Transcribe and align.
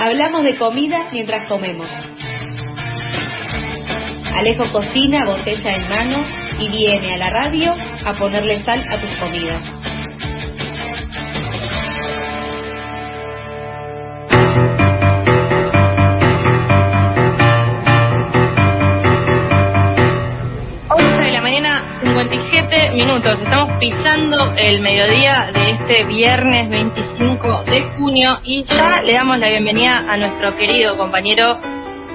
Hablamos 0.00 0.44
de 0.44 0.56
comida 0.56 1.08
mientras 1.10 1.48
comemos. 1.48 1.88
Alejo 4.32 4.70
cocina, 4.70 5.24
botella 5.26 5.74
en 5.74 5.88
mano, 5.88 6.24
y 6.60 6.68
viene 6.68 7.14
a 7.14 7.18
la 7.18 7.30
radio 7.30 7.74
a 8.04 8.14
ponerle 8.14 8.62
sal 8.64 8.80
a 8.88 9.00
tus 9.00 9.16
comidas. 9.16 9.60
Minutos. 23.18 23.40
Estamos 23.40 23.78
pisando 23.78 24.52
el 24.56 24.80
mediodía 24.80 25.50
de 25.52 25.70
este 25.72 26.04
viernes 26.04 26.70
25 26.70 27.64
de 27.64 27.90
junio 27.96 28.38
y 28.44 28.64
ya 28.64 29.02
le 29.02 29.12
damos 29.12 29.38
la 29.38 29.48
bienvenida 29.48 30.04
a 30.08 30.16
nuestro 30.16 30.56
querido 30.56 30.96
compañero 30.96 31.58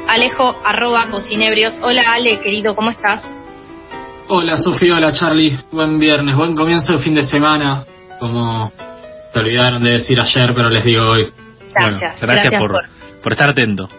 Alejo 0.07 0.55
arroba 0.63 1.09
cocinebrios. 1.09 1.73
Hola 1.81 2.03
Ale, 2.13 2.39
querido, 2.39 2.75
¿cómo 2.75 2.89
estás? 2.89 3.21
Hola 4.29 4.55
Sofía, 4.55 4.93
hola 4.95 5.11
Charlie, 5.11 5.57
buen 5.71 5.99
viernes, 5.99 6.35
buen 6.35 6.55
comienzo 6.55 6.93
de 6.93 6.99
fin 6.99 7.15
de 7.15 7.23
semana, 7.23 7.83
como 8.19 8.71
se 9.33 9.39
olvidaron 9.39 9.83
de 9.83 9.91
decir 9.91 10.19
ayer, 10.19 10.53
pero 10.55 10.69
les 10.69 10.83
digo 10.85 11.03
hoy. 11.03 11.27
Gracias, 11.75 12.21
gracias, 12.21 12.53
por, 12.57 12.71
por, 13.21 13.31
estar 13.33 13.49
atento. 13.49 13.89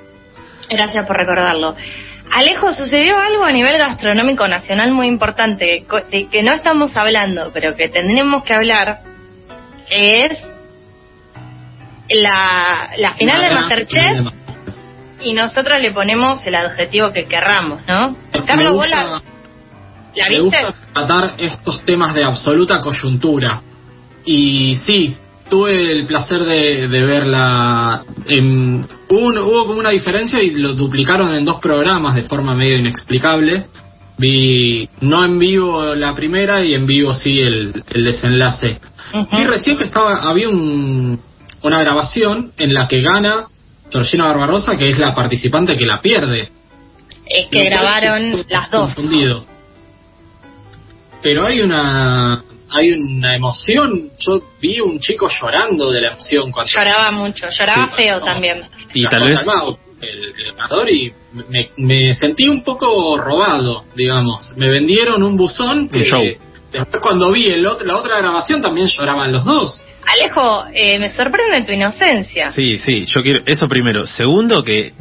Gracias 0.70 1.06
por 1.06 1.16
recordarlo. 1.16 1.74
Alejo, 2.30 2.72
sucedió 2.72 3.18
algo 3.18 3.44
a 3.44 3.52
nivel 3.52 3.78
gastronómico 3.78 4.48
nacional 4.48 4.92
muy 4.92 5.06
importante, 5.06 5.84
de 6.10 6.28
que 6.28 6.42
no 6.42 6.52
estamos 6.52 6.96
hablando, 6.96 7.50
pero 7.52 7.76
que 7.76 7.88
tendremos 7.88 8.42
que 8.44 8.54
hablar, 8.54 9.00
que 9.88 10.26
es 10.26 10.38
la, 12.08 12.90
la 12.98 13.12
final 13.14 13.40
de 13.40 13.54
Masterchef 13.54 14.26
y 15.22 15.32
nosotros 15.32 15.80
le 15.80 15.92
ponemos 15.92 16.44
el 16.46 16.54
adjetivo 16.54 17.12
que 17.12 17.26
querramos, 17.26 17.86
¿no? 17.86 18.16
Carlos, 18.46 18.74
Bola 18.74 19.22
me 20.14 20.40
gusta 20.40 20.74
tratar 20.92 21.34
estos 21.38 21.84
temas 21.84 22.14
de 22.14 22.24
absoluta 22.24 22.80
coyuntura. 22.80 23.60
Y 24.24 24.76
sí, 24.76 25.16
tuve 25.48 25.92
el 25.92 26.06
placer 26.06 26.44
de, 26.44 26.86
verla. 26.88 28.04
En, 28.26 28.86
hubo, 29.08 29.66
como 29.66 29.80
una 29.80 29.90
diferencia 29.90 30.42
y 30.42 30.50
lo 30.54 30.74
duplicaron 30.74 31.34
en 31.34 31.44
dos 31.44 31.60
programas 31.60 32.14
de 32.14 32.24
forma 32.24 32.54
medio 32.54 32.78
inexplicable. 32.78 33.66
Vi 34.16 34.88
no 35.00 35.24
en 35.24 35.38
vivo 35.38 35.94
la 35.94 36.14
primera 36.14 36.64
y 36.64 36.74
en 36.74 36.86
vivo 36.86 37.12
sí 37.14 37.40
el, 37.40 37.72
desenlace. 37.72 38.80
Y 39.32 39.44
recién 39.44 39.76
que 39.76 39.84
estaba, 39.84 40.28
había 40.28 40.48
un, 40.48 41.20
una 41.62 41.80
grabación 41.80 42.52
en 42.56 42.74
la 42.74 42.86
que 42.88 43.00
gana 43.02 43.46
Georgina 43.90 44.24
Barbarosa, 44.24 44.76
que 44.76 44.90
es 44.90 44.98
la 44.98 45.14
participante 45.14 45.76
que 45.76 45.86
la 45.86 46.00
pierde. 46.00 46.50
Es 47.26 47.46
que 47.48 47.64
grabaron 47.64 48.44
las 48.48 48.70
dos 48.70 48.94
pero 51.24 51.46
hay 51.46 51.62
una 51.62 52.44
hay 52.74 52.92
una 52.92 53.36
emoción. 53.36 54.10
Yo 54.18 54.42
vi 54.60 54.80
un 54.80 54.98
chico 54.98 55.28
llorando 55.28 55.90
de 55.90 56.00
la 56.00 56.08
emoción 56.12 56.50
cuando 56.50 56.72
lloraba 56.72 57.10
mucho, 57.12 57.46
lloraba 57.48 57.88
feo 57.88 58.20
también. 58.20 58.62
Y 58.92 59.06
tal 59.06 59.28
vez 59.28 59.40
el, 60.02 60.34
ganador 60.54 60.90
y 60.90 61.12
me, 61.76 62.14
sentí 62.14 62.48
un 62.48 62.62
poco 62.62 63.16
robado, 63.16 63.84
digamos. 63.94 64.52
Me 64.56 64.68
vendieron 64.68 65.22
un 65.22 65.36
buzón 65.36 65.88
que 65.88 66.38
después 66.72 67.02
cuando 67.02 67.32
vi 67.32 67.46
el, 67.46 67.62
la 67.62 67.96
otra 67.96 68.18
grabación 68.18 68.60
también 68.60 68.88
lloraban 68.88 69.32
los 69.32 69.44
dos. 69.44 69.82
Alejo, 70.06 70.64
eh, 70.74 70.98
me 70.98 71.08
sorprende 71.08 71.64
tu 71.64 71.72
inocencia. 71.72 72.50
Sí, 72.52 72.76
sí, 72.76 73.04
yo 73.06 73.22
quiero 73.22 73.42
eso 73.46 73.66
primero. 73.66 74.04
Segundo, 74.04 74.62
que 74.62 74.92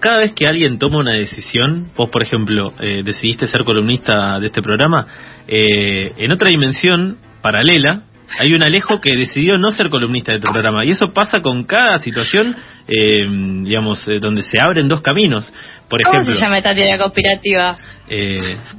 cada 0.00 0.18
vez 0.18 0.32
que 0.32 0.46
alguien 0.46 0.78
toma 0.78 0.98
una 0.98 1.14
decisión, 1.14 1.90
vos 1.96 2.08
por 2.10 2.22
ejemplo 2.22 2.72
eh, 2.80 3.02
decidiste 3.04 3.46
ser 3.46 3.64
columnista 3.64 4.38
de 4.38 4.46
este 4.46 4.62
programa, 4.62 5.06
eh, 5.48 6.12
en 6.16 6.32
otra 6.32 6.48
dimensión 6.48 7.18
paralela 7.42 8.04
hay 8.38 8.52
un 8.52 8.64
Alejo 8.64 9.00
que 9.00 9.16
decidió 9.16 9.58
no 9.58 9.70
ser 9.70 9.90
columnista 9.90 10.32
de 10.32 10.38
este 10.38 10.50
programa 10.50 10.84
y 10.84 10.90
eso 10.90 11.12
pasa 11.12 11.40
con 11.40 11.64
cada 11.64 11.98
situación, 11.98 12.56
eh, 12.88 13.26
digamos, 13.62 14.06
donde 14.20 14.42
se 14.42 14.60
abren 14.60 14.88
dos 14.88 15.02
caminos. 15.02 15.52
Por 15.88 16.00
ejemplo, 16.00 16.22
¿Cómo 16.24 16.34
se 16.34 16.40
llama 16.40 16.58
esta 16.58 16.74
teoría 16.74 16.98
conspirativa? 16.98 17.76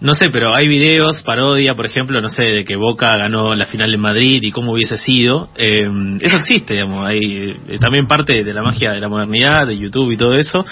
no 0.02 0.14
sé, 0.14 0.30
pero 0.30 0.54
hay 0.54 0.68
videos, 0.68 1.24
parodia, 1.24 1.74
por 1.74 1.88
ejemplo, 1.88 2.22
no 2.22 2.30
sé, 2.30 2.44
de 2.44 2.64
que 2.64 2.76
Boca 2.76 3.18
ganó 3.18 3.56
la 3.56 3.66
final 3.66 3.92
en 3.92 4.00
Madrid 4.00 4.40
y 4.44 4.52
cómo 4.52 4.74
hubiese 4.74 4.98
sido. 4.98 5.50
eso 5.56 6.38
existe, 6.38 6.76
digamos, 6.76 7.08
hay 7.08 7.54
también 7.80 8.06
parte 8.08 8.44
de 8.44 8.54
la 8.54 8.62
magia 8.62 8.92
de 8.92 9.00
la 9.00 9.10
modernidad, 9.10 9.66
de 9.66 9.78
YouTube 9.78 10.12
y 10.12 10.18
todo 10.18 10.36
eso. 10.36 10.64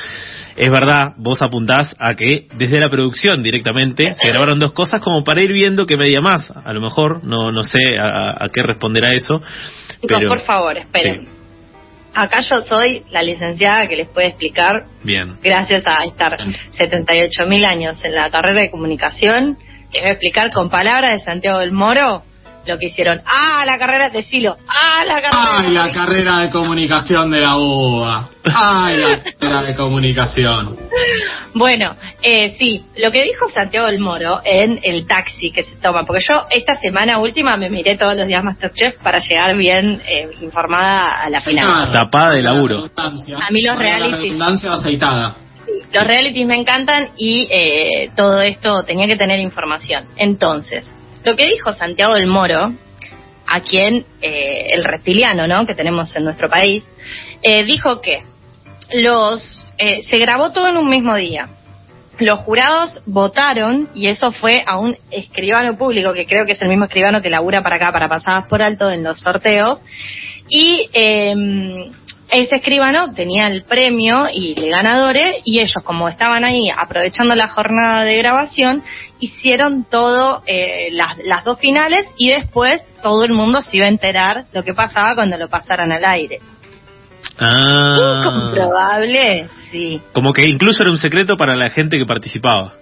Es 0.55 0.69
verdad, 0.69 1.13
vos 1.17 1.41
apuntás 1.41 1.95
a 1.99 2.13
que 2.13 2.47
desde 2.55 2.79
la 2.79 2.89
producción 2.89 3.41
directamente 3.41 4.13
se 4.13 4.27
grabaron 4.27 4.59
dos 4.59 4.73
cosas 4.73 5.01
como 5.01 5.23
para 5.23 5.43
ir 5.43 5.51
viendo 5.51 5.85
qué 5.85 5.97
media 5.97 6.21
más. 6.21 6.51
A 6.51 6.73
lo 6.73 6.81
mejor, 6.81 7.23
no, 7.23 7.51
no 7.51 7.63
sé 7.63 7.79
a, 7.99 8.47
qué 8.53 8.61
responderá 8.61 9.07
eso. 9.13 9.41
pero, 10.07 10.27
por 10.27 10.41
favor, 10.41 10.77
esperen. 10.77 11.27
Acá 12.15 12.41
yo 12.41 12.61
soy 12.61 13.03
la 13.09 13.23
licenciada 13.23 13.87
que 13.87 13.95
les 13.95 14.07
puede 14.07 14.27
explicar, 14.27 14.83
Bien. 15.03 15.37
gracias 15.41 15.81
a 15.87 16.05
estar 16.05 16.37
78 16.73 17.47
mil 17.47 17.65
años 17.65 17.97
en 18.05 18.13
la 18.13 18.29
carrera 18.29 18.61
de 18.61 18.69
comunicación, 18.69 19.57
les 19.91 20.01
voy 20.01 20.09
a 20.09 20.13
explicar 20.13 20.51
con 20.51 20.69
palabras 20.69 21.13
de 21.13 21.19
Santiago 21.21 21.57
del 21.57 21.71
Moro 21.71 22.21
lo 22.65 22.77
que 22.77 22.87
hicieron. 22.87 23.21
¡Ah, 23.25 23.63
la 23.65 23.77
carrera 23.77 24.09
de 24.09 24.21
Silo! 24.23 24.55
¡Ah, 24.67 25.03
la 25.05 25.21
carrera! 25.21 25.53
¡Ay, 25.57 25.71
la 25.71 25.91
carrera 25.91 26.39
de 26.39 26.49
comunicación 26.49 27.31
de 27.31 27.39
la 27.39 27.57
UBA! 27.57 28.29
¡Ay, 28.45 28.97
la 28.97 29.19
carrera 29.19 29.61
de 29.63 29.75
comunicación! 29.75 30.77
Bueno, 31.53 31.95
eh, 32.21 32.55
sí, 32.57 32.83
lo 32.97 33.11
que 33.11 33.23
dijo 33.23 33.49
Santiago 33.49 33.87
del 33.87 33.99
Moro 33.99 34.41
en 34.43 34.79
el 34.83 35.05
taxi 35.07 35.51
que 35.51 35.63
se 35.63 35.75
toma, 35.75 36.03
porque 36.05 36.23
yo 36.27 36.45
esta 36.49 36.75
semana 36.75 37.19
última 37.19 37.57
me 37.57 37.69
miré 37.69 37.97
todos 37.97 38.15
los 38.15 38.27
días 38.27 38.43
Masterchef 38.43 38.95
para 39.01 39.19
llegar 39.19 39.55
bien 39.55 40.01
eh, 40.07 40.29
informada 40.41 41.23
a 41.23 41.29
la 41.29 41.41
final. 41.41 41.91
Tapada 41.91 42.33
de 42.33 42.41
laburo. 42.41 42.89
A 42.95 43.51
mí 43.51 43.61
los 43.61 43.77
realities... 43.77 44.39
aceitada. 44.41 45.37
Los 45.93 46.07
realities 46.07 46.47
me 46.47 46.55
encantan 46.55 47.09
y 47.17 47.47
eh, 47.51 48.09
todo 48.15 48.41
esto 48.41 48.83
tenía 48.83 49.07
que 49.07 49.15
tener 49.15 49.39
información. 49.39 50.05
Entonces, 50.17 50.85
lo 51.23 51.35
que 51.35 51.47
dijo 51.47 51.73
Santiago 51.73 52.15
del 52.15 52.27
Moro, 52.27 52.73
a 53.47 53.61
quien 53.61 54.05
eh, 54.21 54.67
el 54.69 54.83
reptiliano, 54.83 55.47
¿no? 55.47 55.65
Que 55.65 55.75
tenemos 55.75 56.15
en 56.15 56.23
nuestro 56.23 56.49
país, 56.49 56.83
eh, 57.41 57.63
dijo 57.63 58.01
que 58.01 58.23
los 58.93 59.73
eh, 59.77 60.03
se 60.03 60.17
grabó 60.17 60.51
todo 60.51 60.67
en 60.67 60.77
un 60.77 60.89
mismo 60.89 61.15
día. 61.15 61.47
Los 62.19 62.39
jurados 62.39 63.01
votaron 63.05 63.89
y 63.95 64.07
eso 64.07 64.31
fue 64.31 64.63
a 64.65 64.77
un 64.77 64.95
escribano 65.09 65.75
público 65.77 66.13
que 66.13 66.25
creo 66.25 66.45
que 66.45 66.53
es 66.53 66.61
el 66.61 66.69
mismo 66.69 66.85
escribano 66.85 67.21
que 67.21 67.29
labura 67.29 67.63
para 67.63 67.77
acá 67.77 67.91
para 67.91 68.07
pasadas 68.07 68.47
por 68.47 68.61
alto 68.61 68.89
en 68.91 69.03
los 69.03 69.19
sorteos 69.19 69.81
y 70.47 70.89
eh, 70.93 71.33
ese 72.33 72.55
escribano 72.55 73.13
tenía 73.13 73.47
el 73.47 73.63
premio 73.63 74.23
y 74.33 74.59
el 74.59 74.69
ganadores 74.69 75.37
y 75.45 75.59
ellos 75.59 75.83
como 75.83 76.09
estaban 76.09 76.43
ahí 76.43 76.69
aprovechando 76.69 77.35
la 77.35 77.47
jornada 77.47 78.03
de 78.03 78.17
grabación 78.17 78.83
hicieron 79.19 79.85
todo 79.89 80.41
eh, 80.45 80.89
las, 80.91 81.17
las 81.23 81.45
dos 81.45 81.59
finales 81.59 82.07
y 82.17 82.31
después 82.31 82.81
todo 83.01 83.23
el 83.23 83.33
mundo 83.33 83.61
se 83.61 83.77
iba 83.77 83.85
a 83.85 83.89
enterar 83.89 84.45
lo 84.51 84.63
que 84.63 84.73
pasaba 84.73 85.15
cuando 85.15 85.37
lo 85.37 85.47
pasaran 85.47 85.91
al 85.91 86.03
aire. 86.03 86.39
Ah. 87.39 88.21
Incomprobable, 88.25 89.47
sí. 89.71 90.01
Como 90.11 90.33
que 90.33 90.43
incluso 90.43 90.83
era 90.83 90.91
un 90.91 90.97
secreto 90.97 91.35
para 91.37 91.55
la 91.55 91.69
gente 91.69 91.97
que 91.97 92.05
participaba. 92.05 92.73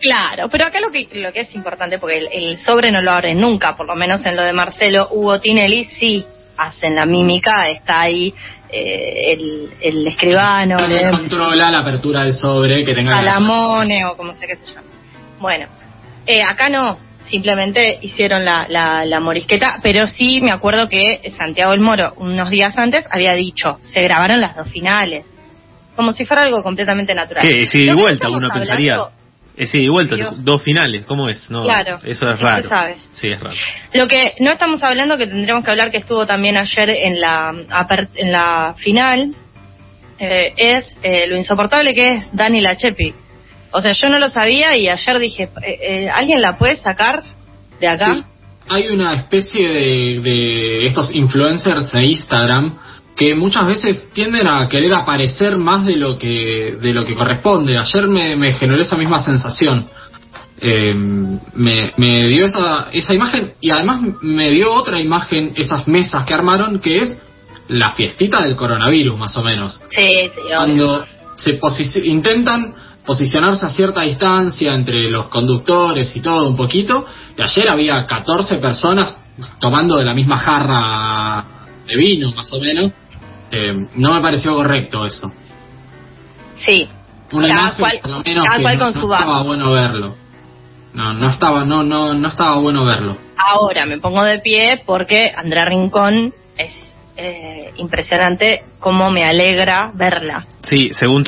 Claro, 0.00 0.48
pero 0.50 0.66
acá 0.66 0.80
lo 0.80 0.90
que, 0.90 1.08
lo 1.12 1.32
que 1.32 1.40
es 1.40 1.54
importante, 1.54 1.98
porque 1.98 2.18
el, 2.18 2.28
el 2.32 2.58
sobre 2.58 2.90
no 2.90 3.02
lo 3.02 3.12
abre 3.12 3.34
nunca, 3.34 3.76
por 3.76 3.86
lo 3.86 3.94
menos 3.94 4.24
en 4.26 4.36
lo 4.36 4.42
de 4.42 4.52
Marcelo, 4.52 5.08
Hugo 5.10 5.40
Tinelli 5.40 5.84
sí 5.84 6.24
hacen 6.56 6.94
la 6.94 7.06
mímica, 7.06 7.68
está 7.68 8.02
ahí 8.02 8.34
eh, 8.74 9.32
el, 9.32 9.70
el, 9.80 10.06
escribano. 10.06 10.76
Le 10.86 11.10
controla 11.10 11.70
la 11.70 11.78
apertura 11.78 12.24
del 12.24 12.34
sobre 12.34 12.84
que 12.84 12.94
tenga. 12.94 13.12
Salamone 13.12 14.04
o 14.06 14.16
como 14.16 14.32
sea 14.32 14.48
que 14.48 14.56
se 14.56 14.66
llama. 14.66 14.88
Bueno, 15.38 15.66
eh, 16.26 16.42
acá 16.42 16.68
no, 16.68 16.98
simplemente 17.24 17.98
hicieron 18.02 18.44
la, 18.44 18.66
la, 18.68 19.20
morisqueta, 19.20 19.78
pero 19.82 20.06
sí 20.06 20.40
me 20.40 20.50
acuerdo 20.50 20.88
que 20.88 21.32
Santiago 21.36 21.72
el 21.72 21.80
Moro, 21.80 22.14
unos 22.16 22.50
días 22.50 22.76
antes, 22.76 23.04
había 23.10 23.34
dicho, 23.34 23.78
se 23.84 24.02
grabaron 24.02 24.40
las 24.40 24.56
dos 24.56 24.68
finales. 24.68 25.26
Como 25.94 26.12
si 26.12 26.24
fuera 26.24 26.42
algo 26.42 26.62
completamente 26.62 27.14
natural. 27.14 27.46
Que 27.46 27.66
sí, 27.66 27.84
de 27.84 27.94
vuelta 27.94 28.28
uno 28.28 28.48
pensaría. 28.52 28.96
Es 29.56 29.68
eh, 29.68 29.78
sí, 29.78 29.88
vuelta, 29.88 30.16
dos 30.36 30.62
finales, 30.62 31.06
¿cómo 31.06 31.28
es? 31.28 31.48
No, 31.48 31.62
claro, 31.62 31.98
eso 32.02 32.28
es 32.30 32.40
raro. 32.40 32.68
Sí, 33.12 33.28
es 33.28 33.40
raro. 33.40 33.56
Lo 33.92 34.08
que 34.08 34.34
no 34.40 34.50
estamos 34.50 34.82
hablando, 34.82 35.16
que 35.16 35.26
tendremos 35.26 35.64
que 35.64 35.70
hablar, 35.70 35.90
que 35.90 35.98
estuvo 35.98 36.26
también 36.26 36.56
ayer 36.56 36.90
en 36.90 37.20
la, 37.20 37.52
en 38.16 38.32
la 38.32 38.74
final, 38.76 39.34
eh, 40.18 40.52
es 40.56 40.86
eh, 41.02 41.26
lo 41.28 41.36
insoportable 41.36 41.94
que 41.94 42.16
es 42.16 42.28
Dani 42.32 42.60
Lachepi. 42.60 43.14
O 43.70 43.80
sea, 43.80 43.92
yo 43.92 44.08
no 44.08 44.18
lo 44.18 44.28
sabía 44.28 44.76
y 44.76 44.88
ayer 44.88 45.18
dije, 45.18 45.48
¿alguien 46.12 46.40
la 46.40 46.56
puede 46.58 46.76
sacar 46.76 47.22
de 47.80 47.88
acá? 47.88 48.24
Hay 48.68 48.88
una 48.88 49.14
especie 49.14 49.68
de, 49.68 50.20
de 50.20 50.86
estos 50.86 51.14
influencers 51.14 51.90
de 51.92 52.06
Instagram 52.06 52.78
que 53.16 53.34
muchas 53.34 53.66
veces 53.66 54.12
tienden 54.12 54.48
a 54.50 54.68
querer 54.68 54.92
aparecer 54.94 55.56
más 55.56 55.86
de 55.86 55.96
lo 55.96 56.18
que 56.18 56.76
de 56.80 56.92
lo 56.92 57.04
que 57.04 57.14
corresponde. 57.14 57.78
Ayer 57.78 58.08
me, 58.08 58.36
me 58.36 58.52
generó 58.52 58.82
esa 58.82 58.96
misma 58.96 59.22
sensación. 59.22 59.86
Eh, 60.60 60.94
me, 60.94 61.92
me 61.96 62.28
dio 62.28 62.46
esa, 62.46 62.88
esa 62.92 63.12
imagen 63.12 63.52
y 63.60 63.70
además 63.70 64.00
me 64.22 64.50
dio 64.50 64.72
otra 64.72 65.00
imagen, 65.00 65.52
esas 65.56 65.86
mesas 65.88 66.24
que 66.24 66.32
armaron, 66.32 66.78
que 66.78 66.96
es 66.96 67.18
la 67.68 67.92
fiestita 67.92 68.42
del 68.42 68.56
coronavirus, 68.56 69.18
más 69.18 69.36
o 69.36 69.42
menos. 69.42 69.80
Sí, 69.90 70.30
sí, 70.34 70.40
Cuando 70.54 71.04
se 71.36 72.06
intentan 72.06 72.74
posicionarse 73.04 73.66
a 73.66 73.70
cierta 73.70 74.02
distancia 74.02 74.74
entre 74.74 75.10
los 75.10 75.26
conductores 75.26 76.14
y 76.16 76.20
todo 76.20 76.48
un 76.48 76.56
poquito, 76.56 77.04
y 77.36 77.42
ayer 77.42 77.70
había 77.70 78.06
14 78.06 78.56
personas 78.56 79.16
tomando 79.58 79.96
de 79.96 80.04
la 80.04 80.14
misma 80.14 80.38
jarra 80.38 81.44
de 81.86 81.96
vino, 81.96 82.32
más 82.32 82.52
o 82.52 82.60
menos. 82.60 82.92
Eh, 83.50 83.72
no 83.96 84.14
me 84.14 84.20
pareció 84.20 84.54
correcto 84.54 85.06
eso. 85.06 85.30
Sí. 86.58 86.88
Una 87.32 87.48
cada 87.48 87.76
cual, 87.76 88.00
no, 88.04 88.88
estaba 88.88 89.42
bueno 89.42 89.72
verlo. 89.72 90.14
No, 90.92 91.12
no 91.12 91.30
estaba, 91.30 91.64
no, 91.64 91.82
no, 91.82 92.14
no 92.14 92.28
estaba 92.28 92.60
bueno 92.60 92.84
verlo. 92.84 93.16
Ahora 93.36 93.86
me 93.86 93.98
pongo 93.98 94.22
de 94.22 94.38
pie 94.38 94.82
porque 94.86 95.32
Andrea 95.34 95.64
Rincón 95.64 96.32
es 96.56 96.72
eh, 97.16 97.72
impresionante 97.76 98.62
cómo 98.78 99.10
me 99.10 99.24
alegra 99.24 99.90
verla. 99.94 100.46
Sí, 100.68 100.90
según, 100.92 101.24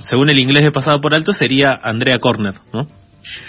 según 0.00 0.30
el 0.30 0.38
inglés 0.38 0.64
de 0.64 0.72
pasado 0.72 1.00
por 1.00 1.14
alto 1.14 1.32
sería 1.32 1.78
Andrea 1.82 2.18
Corner, 2.18 2.54
¿no? 2.72 2.86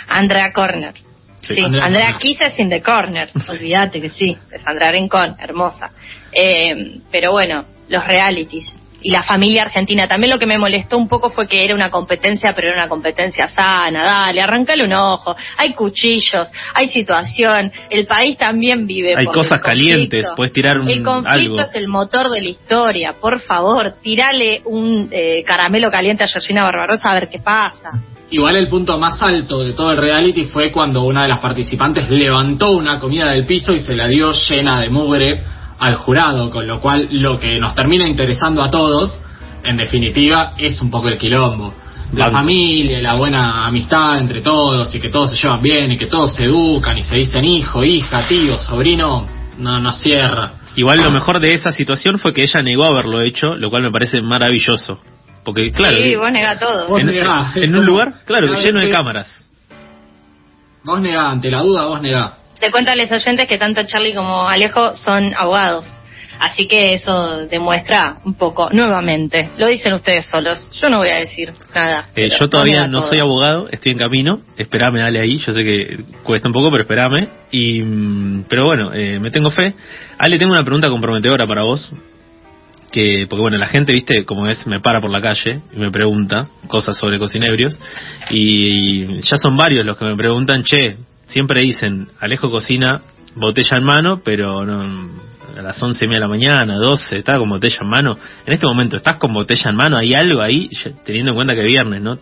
Andrea 0.07 0.53
Corner. 0.53 0.93
Sí, 1.41 1.61
Andrea, 1.63 2.17
Kisses 2.19 2.59
in 2.59 2.69
the 2.69 2.81
Corner, 2.81 3.29
olvídate 3.49 4.01
que 4.01 4.09
sí, 4.09 4.37
es 4.51 4.61
Andrea 4.65 4.91
Rincón, 4.91 5.35
hermosa. 5.39 5.91
Eh, 6.31 6.99
pero 7.11 7.31
bueno, 7.31 7.63
los 7.87 8.05
realities, 8.05 8.77
y 9.01 9.11
la 9.11 9.23
familia 9.23 9.63
argentina. 9.63 10.07
También 10.07 10.31
lo 10.31 10.39
que 10.39 10.45
me 10.45 10.57
molestó 10.57 10.97
un 10.97 11.07
poco 11.07 11.29
fue 11.29 11.47
que 11.47 11.63
era 11.63 11.75
una 11.75 11.89
competencia, 11.89 12.53
pero 12.55 12.69
era 12.69 12.77
una 12.77 12.89
competencia 12.89 13.47
sana. 13.47 14.03
Dale, 14.03 14.41
arrancale 14.41 14.83
un 14.83 14.93
ojo. 14.93 15.35
Hay 15.57 15.73
cuchillos, 15.73 16.47
hay 16.73 16.87
situación. 16.89 17.71
El 17.89 18.05
país 18.05 18.37
también 18.37 18.87
vive. 18.87 19.15
Hay 19.15 19.27
cosas 19.27 19.61
calientes, 19.61 20.27
puedes 20.35 20.53
tirar 20.53 20.77
un. 20.79 20.89
El 20.89 21.03
conflicto 21.03 21.61
es 21.61 21.75
el 21.75 21.87
motor 21.87 22.29
de 22.29 22.41
la 22.41 22.49
historia. 22.49 23.13
Por 23.19 23.39
favor, 23.39 23.93
tirale 24.01 24.61
un 24.65 25.09
eh, 25.11 25.43
caramelo 25.45 25.91
caliente 25.91 26.23
a 26.23 26.27
Georgina 26.27 26.63
Barbarosa 26.63 27.09
a 27.09 27.13
ver 27.13 27.29
qué 27.29 27.39
pasa. 27.39 27.91
Igual 28.29 28.57
el 28.57 28.67
punto 28.67 28.99
más 28.99 29.21
alto 29.21 29.63
de 29.63 29.71
todo 29.71 29.93
el 29.93 29.99
reality 29.99 30.45
fue 30.45 30.69
cuando 30.69 31.03
una 31.03 31.23
de 31.23 31.29
las 31.29 31.39
participantes 31.39 32.09
levantó 32.09 32.71
una 32.71 32.99
comida 32.99 33.31
del 33.31 33.45
piso 33.45 33.71
y 33.71 33.79
se 33.79 33.95
la 33.95 34.09
dio 34.09 34.33
llena 34.33 34.81
de 34.81 34.89
mugre 34.89 35.41
al 35.79 35.95
jurado, 35.95 36.49
con 36.49 36.67
lo 36.67 36.79
cual 36.79 37.07
lo 37.11 37.39
que 37.39 37.59
nos 37.59 37.75
termina 37.75 38.07
interesando 38.07 38.61
a 38.63 38.71
todos, 38.71 39.19
en 39.63 39.77
definitiva, 39.77 40.53
es 40.57 40.81
un 40.81 40.89
poco 40.89 41.09
el 41.09 41.17
quilombo. 41.17 41.73
La 42.13 42.31
familia, 42.31 43.01
la 43.01 43.15
buena 43.15 43.67
amistad 43.67 44.17
entre 44.17 44.39
todos 44.41 44.95
y 44.95 44.99
que 44.99 45.09
todos 45.09 45.31
se 45.31 45.35
llevan 45.35 45.61
bien 45.61 45.91
y 45.91 45.97
que 45.97 46.05
todos 46.05 46.33
se 46.33 46.45
educan 46.45 46.97
y 46.97 47.03
se 47.03 47.15
dicen 47.15 47.43
hijo, 47.43 47.83
hija, 47.83 48.25
tío, 48.25 48.57
sobrino, 48.59 49.27
no, 49.57 49.79
no 49.79 49.91
cierra. 49.91 50.53
Igual 50.77 51.01
lo 51.01 51.11
mejor 51.11 51.39
de 51.39 51.53
esa 51.53 51.71
situación 51.71 52.17
fue 52.17 52.33
que 52.33 52.43
ella 52.43 52.61
negó 52.61 52.85
haberlo 52.85 53.21
hecho, 53.21 53.55
lo 53.55 53.69
cual 53.69 53.83
me 53.83 53.91
parece 53.91 54.21
maravilloso. 54.21 54.99
Porque, 55.43 55.71
claro. 55.71 55.97
Sí, 55.97 56.15
vos 56.15 56.31
negás 56.31 56.59
todo. 56.59 56.97
en, 56.97 57.75
un 57.75 57.85
lugar, 57.85 58.13
claro, 58.25 58.47
lleno 58.53 58.79
de 58.79 58.89
cámaras. 58.89 59.33
Vos 60.83 61.01
negás, 61.01 61.33
ante 61.33 61.49
la 61.49 61.61
duda 61.61 61.85
vos 61.87 62.01
negás. 62.01 62.33
Te 62.59 62.71
cuento 62.71 62.91
a 62.91 62.95
los 62.95 63.11
oyentes 63.11 63.47
que 63.47 63.57
tanto 63.57 63.83
Charlie 63.85 64.15
como 64.15 64.47
Alejo 64.47 64.95
son 64.97 65.33
abogados. 65.35 65.85
Así 66.39 66.67
que 66.67 66.93
eso 66.93 67.47
demuestra 67.47 68.17
un 68.23 68.35
poco, 68.35 68.69
nuevamente, 68.71 69.49
lo 69.57 69.67
dicen 69.67 69.93
ustedes 69.93 70.27
solos, 70.27 70.69
yo 70.79 70.87
no 70.87 70.99
voy 70.99 71.09
a 71.09 71.15
decir 71.15 71.51
nada. 71.73 72.09
Eh, 72.15 72.29
yo 72.29 72.47
todavía 72.47 72.87
no 72.87 73.01
soy 73.01 73.19
abogado, 73.19 73.67
estoy 73.69 73.93
en 73.93 73.97
camino, 73.97 74.41
esperame, 74.55 74.99
dale 74.99 75.19
ahí, 75.19 75.37
yo 75.37 75.51
sé 75.51 75.63
que 75.63 75.97
cuesta 76.23 76.47
un 76.47 76.53
poco, 76.53 76.69
pero 76.69 76.83
esperame. 76.83 77.29
Y, 77.51 77.81
mm, 77.81 78.45
pero 78.49 78.65
bueno, 78.65 78.93
eh, 78.93 79.19
me 79.19 79.31
tengo 79.31 79.49
fe. 79.49 79.73
Ale, 80.19 80.37
tengo 80.37 80.53
una 80.53 80.63
pregunta 80.63 80.89
comprometedora 80.89 81.47
para 81.47 81.63
vos, 81.63 81.91
que 82.91 83.25
porque 83.27 83.41
bueno, 83.41 83.57
la 83.57 83.67
gente, 83.67 83.91
viste, 83.91 84.23
como 84.23 84.47
es, 84.47 84.65
me 84.67 84.79
para 84.79 85.01
por 85.01 85.09
la 85.09 85.21
calle 85.21 85.61
y 85.73 85.77
me 85.79 85.89
pregunta 85.89 86.47
cosas 86.67 86.97
sobre 86.97 87.17
cocinebrios, 87.17 87.79
y 88.29 89.21
ya 89.21 89.37
son 89.37 89.57
varios 89.57 89.85
los 89.85 89.97
que 89.97 90.05
me 90.05 90.15
preguntan, 90.15 90.61
che, 90.63 90.97
siempre 91.27 91.63
dicen, 91.63 92.09
Alejo 92.19 92.49
cocina 92.49 93.01
botella 93.35 93.77
en 93.77 93.83
mano, 93.83 94.21
pero 94.23 94.65
no, 94.65 94.81
a 95.57 95.61
las 95.61 95.81
once 95.81 96.05
y 96.05 96.07
media 96.07 96.21
de 96.21 96.27
la 96.27 96.27
mañana, 96.27 96.73
12, 96.79 97.17
está 97.17 97.37
con 97.37 97.49
botella 97.49 97.77
en 97.81 97.87
mano. 97.87 98.17
En 98.45 98.53
este 98.53 98.67
momento, 98.67 98.97
¿estás 98.97 99.17
con 99.17 99.33
botella 99.33 99.69
en 99.69 99.75
mano? 99.75 99.97
¿Hay 99.97 100.13
algo 100.13 100.41
ahí? 100.41 100.69
Teniendo 101.05 101.31
en 101.31 101.35
cuenta 101.35 101.53
que 101.53 101.61
es 101.61 101.67
viernes, 101.67 102.01
¿no? 102.01 102.17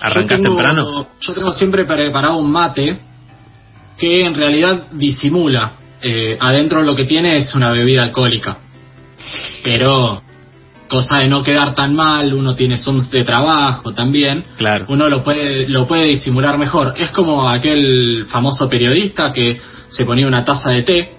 ¿Arrancás 0.00 0.42
temprano? 0.42 1.08
Yo 1.20 1.32
tengo 1.32 1.52
siempre 1.52 1.84
preparado 1.84 2.36
un 2.36 2.50
mate 2.50 2.98
que 3.96 4.24
en 4.24 4.34
realidad 4.34 4.88
disimula. 4.92 5.72
Eh, 6.02 6.36
adentro 6.38 6.82
lo 6.82 6.94
que 6.94 7.04
tiene 7.04 7.38
es 7.38 7.54
una 7.54 7.70
bebida 7.70 8.02
alcohólica. 8.02 8.58
Pero 9.64 10.22
cosa 10.88 11.18
de 11.20 11.28
no 11.28 11.42
quedar 11.42 11.74
tan 11.74 11.94
mal, 11.94 12.32
uno 12.32 12.54
tiene 12.54 12.76
Zooms 12.76 13.10
de 13.10 13.24
trabajo 13.24 13.92
también, 13.92 14.44
claro. 14.56 14.86
uno 14.88 15.08
lo 15.08 15.22
puede, 15.22 15.68
lo 15.68 15.86
puede 15.86 16.04
disimular 16.04 16.58
mejor. 16.58 16.94
Es 16.96 17.10
como 17.10 17.48
aquel 17.48 18.26
famoso 18.28 18.68
periodista 18.68 19.32
que 19.32 19.60
se 19.88 20.04
ponía 20.04 20.26
una 20.26 20.44
taza 20.44 20.70
de 20.70 20.82
té 20.82 21.14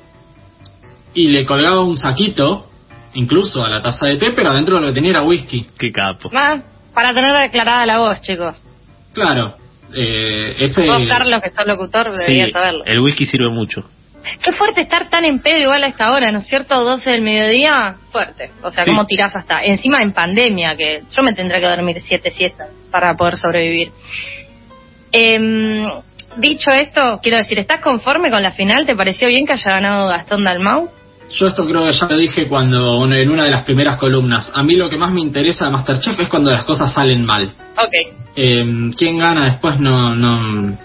y 1.14 1.28
le 1.28 1.46
colgaba 1.46 1.84
un 1.84 1.96
saquito, 1.96 2.68
incluso 3.14 3.64
a 3.64 3.70
la 3.70 3.82
taza 3.82 4.06
de 4.06 4.18
té, 4.18 4.32
pero 4.32 4.52
adentro 4.52 4.80
lo 4.80 4.88
que 4.88 4.94
tenía 4.94 5.12
era 5.12 5.24
whisky. 5.24 5.68
Qué 5.78 5.92
capo. 5.92 6.30
Ah, 6.34 6.62
para 6.94 7.14
tener 7.14 7.36
declarada 7.38 7.86
la 7.86 8.00
voz, 8.00 8.22
chicos. 8.22 8.62
Claro. 9.14 9.56
Eh, 9.96 10.56
ese... 10.60 10.88
Vos, 10.88 11.08
Carlos, 11.08 11.42
que 11.42 11.50
sos 11.50 11.66
locutor, 11.66 12.18
deberías 12.18 12.52
saberlo. 12.52 12.84
El 12.86 13.00
whisky 13.00 13.26
sirve 13.26 13.50
mucho. 13.50 13.84
Qué 14.42 14.52
fuerte 14.52 14.82
estar 14.82 15.10
tan 15.10 15.26
en 15.26 15.40
pedo 15.40 15.60
igual 15.60 15.84
a 15.84 15.88
esta 15.88 16.12
hora, 16.12 16.32
¿no 16.32 16.40
es 16.40 16.48
cierto? 16.48 16.84
12 16.84 17.10
del 17.10 17.22
mediodía, 17.22 17.96
fuerte. 18.12 18.52
O 18.64 18.70
sea, 18.70 18.86
¿cómo 18.86 19.06
tirás 19.06 19.36
hasta? 19.36 19.64
Encima 19.64 20.02
en 20.02 20.14
pandemia, 20.14 20.76
que 20.76 21.04
yo 21.10 21.24
me 21.24 21.34
tendré 21.34 21.60
que 21.60 21.68
dormir 21.68 22.02
siete 22.02 22.32
siestas 22.32 22.70
para 22.92 23.16
poder 23.16 23.38
sobrevivir. 23.38 23.92
Eh, 25.12 25.88
dicho 26.38 26.72
esto, 26.72 27.20
quiero 27.22 27.38
decir, 27.38 27.60
¿estás 27.60 27.82
conforme 27.82 28.30
con 28.30 28.42
la 28.42 28.52
final? 28.52 28.86
¿Te 28.86 28.96
pareció 28.96 29.28
bien 29.28 29.46
que 29.46 29.54
haya 29.54 29.72
ganado 29.72 30.08
Gastón 30.08 30.44
Dalmau? 30.44 30.90
Yo 31.30 31.48
esto 31.48 31.66
creo 31.66 31.86
que 31.86 31.92
ya 31.92 32.08
lo 32.08 32.18
dije 32.18 32.48
cuando 32.48 33.04
en 33.06 33.30
una 33.30 33.46
de 33.46 33.52
las 33.52 33.64
primeras 33.64 33.98
columnas. 33.98 34.50
A 34.54 34.64
mí 34.64 34.76
lo 34.76 34.90
que 34.90 34.98
más 34.98 35.12
me 35.12 35.20
interesa 35.20 35.66
de 35.66 35.72
Masterchef 35.72 36.20
es 36.20 36.30
cuando 36.30 36.52
las 36.52 36.64
cosas 36.64 36.94
salen 36.94 37.26
mal. 37.26 37.54
Ok. 37.78 38.16
Eh, 38.36 38.92
¿Quién 38.96 39.18
gana 39.18 39.46
después 39.46 39.80
no, 39.80 40.16
no, 40.16 40.78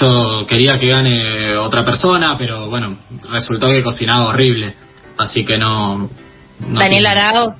yo 0.00 0.46
quería 0.46 0.78
que 0.78 0.88
gane 0.88 1.56
otra 1.56 1.84
persona, 1.84 2.36
pero 2.36 2.68
bueno, 2.68 2.98
resultó 3.30 3.68
que 3.68 3.82
cocinaba 3.82 4.28
horrible. 4.28 4.74
Así 5.18 5.44
que 5.44 5.58
no. 5.58 6.10
¿Daniel 6.58 7.06
Arauz? 7.06 7.54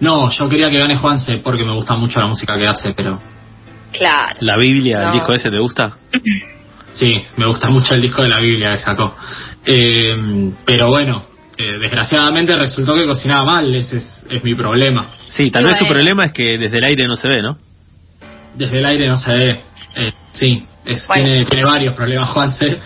No, 0.00 0.30
yo 0.30 0.48
quería 0.48 0.70
que 0.70 0.78
gane 0.78 0.96
Juanse 0.96 1.38
porque 1.38 1.64
me 1.64 1.72
gusta 1.72 1.94
mucho 1.94 2.20
la 2.20 2.26
música 2.26 2.58
que 2.58 2.68
hace, 2.68 2.92
pero. 2.94 3.20
Claro. 3.92 4.36
¿La 4.40 4.56
Biblia, 4.56 5.04
el 5.06 5.12
disco 5.12 5.32
ese, 5.34 5.50
te 5.50 5.58
gusta? 5.58 5.96
Sí, 6.92 7.12
me 7.36 7.46
gusta 7.46 7.70
mucho 7.70 7.94
el 7.94 8.02
disco 8.02 8.22
de 8.22 8.28
la 8.28 8.40
Biblia 8.40 8.72
que 8.72 8.82
sacó. 8.82 9.14
Eh, 9.64 10.52
pero 10.64 10.88
bueno, 10.88 11.24
eh, 11.56 11.78
desgraciadamente 11.80 12.56
resultó 12.56 12.94
que 12.94 13.06
cocinaba 13.06 13.44
mal, 13.44 13.74
ese 13.74 13.96
es, 13.96 14.26
es 14.28 14.42
mi 14.42 14.54
problema. 14.54 15.06
Sí, 15.28 15.50
tal 15.50 15.64
vez 15.64 15.78
su 15.78 15.86
problema 15.86 16.26
es 16.26 16.32
que 16.32 16.58
desde 16.58 16.78
el 16.78 16.84
aire 16.84 17.06
no 17.06 17.14
se 17.14 17.28
ve, 17.28 17.42
¿no? 17.42 17.56
Desde 18.54 18.78
el 18.78 18.84
aire 18.84 19.08
no 19.08 19.18
se 19.18 19.32
ve, 19.32 19.62
eh, 19.96 20.12
sí, 20.32 20.64
tiene, 20.84 21.44
tiene, 21.46 21.64
varios 21.64 21.94
problemas 21.94 22.30
Juanse, 22.30 22.78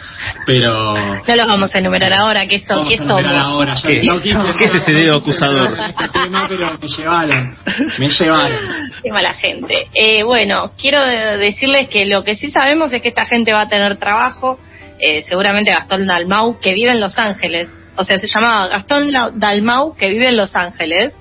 pero... 0.46 0.94
No 0.94 1.36
los 1.36 1.46
vamos 1.46 1.74
a 1.74 1.78
enumerar 1.78 2.12
ahora, 2.12 2.46
¿qué, 2.46 2.60
son, 2.60 2.88
¿qué 2.88 2.96
somos? 2.96 3.24
Ahora, 3.26 3.74
¿Qué, 3.84 4.02
no 4.04 4.20
¿Qué 4.20 4.64
es 4.64 4.74
ese 4.74 4.92
dedo 4.92 5.16
acusador? 5.16 5.76
Este 5.88 6.20
pero 6.48 6.78
me 6.80 6.88
llevaron, 6.88 7.56
me 7.98 8.08
llevaron. 8.08 8.58
Qué 9.02 9.10
mala 9.10 9.34
gente. 9.34 9.88
Eh, 9.94 10.22
bueno, 10.22 10.70
quiero 10.80 11.04
decirles 11.04 11.88
que 11.88 12.06
lo 12.06 12.24
que 12.24 12.36
sí 12.36 12.48
sabemos 12.48 12.92
es 12.92 13.02
que 13.02 13.08
esta 13.08 13.24
gente 13.24 13.52
va 13.52 13.62
a 13.62 13.68
tener 13.68 13.98
trabajo, 13.98 14.58
eh, 15.00 15.22
seguramente 15.28 15.72
Gastón 15.72 16.06
Dalmau, 16.06 16.58
que 16.60 16.72
vive 16.72 16.92
en 16.92 17.00
Los 17.00 17.18
Ángeles, 17.18 17.68
o 17.96 18.04
sea, 18.04 18.18
se 18.18 18.28
llamaba 18.28 18.68
Gastón 18.68 19.10
Dalmau, 19.34 19.96
que 19.96 20.08
vive 20.08 20.28
en 20.28 20.36
Los 20.36 20.54
Ángeles, 20.54 21.12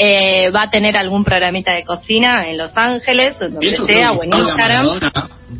eh, 0.00 0.50
va 0.54 0.62
a 0.62 0.70
tener 0.70 0.96
algún 0.96 1.24
programita 1.24 1.74
de 1.74 1.84
cocina 1.84 2.48
en 2.48 2.56
Los 2.56 2.70
Ángeles, 2.76 3.36
donde 3.36 3.76
sea, 3.84 4.12
o 4.12 4.22
en 4.22 4.32
Instagram. 4.32 5.00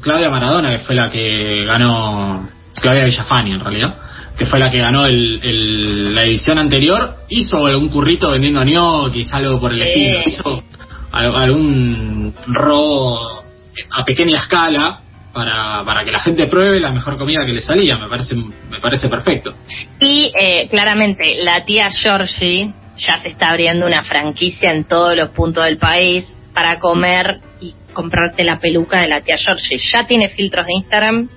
Claudia 0.01 0.31
Maradona, 0.31 0.71
que 0.71 0.79
fue 0.79 0.95
la 0.95 1.11
que 1.11 1.65
ganó, 1.65 2.49
Claudia 2.81 3.05
Villafani 3.05 3.51
en 3.51 3.61
realidad, 3.61 3.97
que 4.39 4.47
fue 4.47 4.61
la 4.61 4.71
que 4.71 4.79
ganó 4.79 5.07
el, 5.07 6.15
la 6.15 6.23
edición 6.23 6.57
anterior, 6.57 7.17
hizo 7.29 7.67
algún 7.67 7.89
currito 7.89 8.31
vendiendo 8.31 8.65
ñoquis, 8.65 9.33
algo 9.33 9.59
por 9.59 9.73
el 9.73 9.83
estilo, 9.83 10.21
hizo 10.25 10.63
algún 11.11 12.33
robo 12.47 13.43
a 13.91 14.05
pequeña 14.05 14.37
escala 14.37 15.01
para, 15.33 15.83
para 15.85 16.05
que 16.05 16.13
la 16.13 16.21
gente 16.21 16.47
pruebe 16.47 16.79
la 16.79 16.93
mejor 16.93 17.19
comida 17.19 17.45
que 17.45 17.55
le 17.55 17.61
salía, 17.61 17.99
me 17.99 18.09
parece 18.09 18.37
me 18.37 18.79
parece 18.81 19.09
perfecto. 19.09 19.51
Y 19.99 20.31
eh, 20.39 20.69
claramente 20.69 21.43
la 21.43 21.65
tía 21.65 21.89
Georgie 21.91 22.73
ya 22.99 23.21
se 23.23 23.29
está 23.31 23.51
abriendo 23.51 23.87
una 23.87 24.05
franquicia 24.05 24.73
en 24.73 24.85
todos 24.85 25.17
los 25.17 25.31
puntos 25.31 25.65
del 25.65 25.79
país 25.79 26.27
para 26.55 26.79
comer 26.79 27.41
y 27.61 27.75
comprarte 27.93 28.45
la 28.45 28.59
peluca 28.59 29.01
de 29.01 29.09
la 29.09 29.21
tía 29.21 29.37
Georgie. 29.39 29.79
Ya 29.93 30.07
tiene 30.07 30.29
filtros 30.29 30.67
de 30.67 30.73
Instagram, 30.75 31.29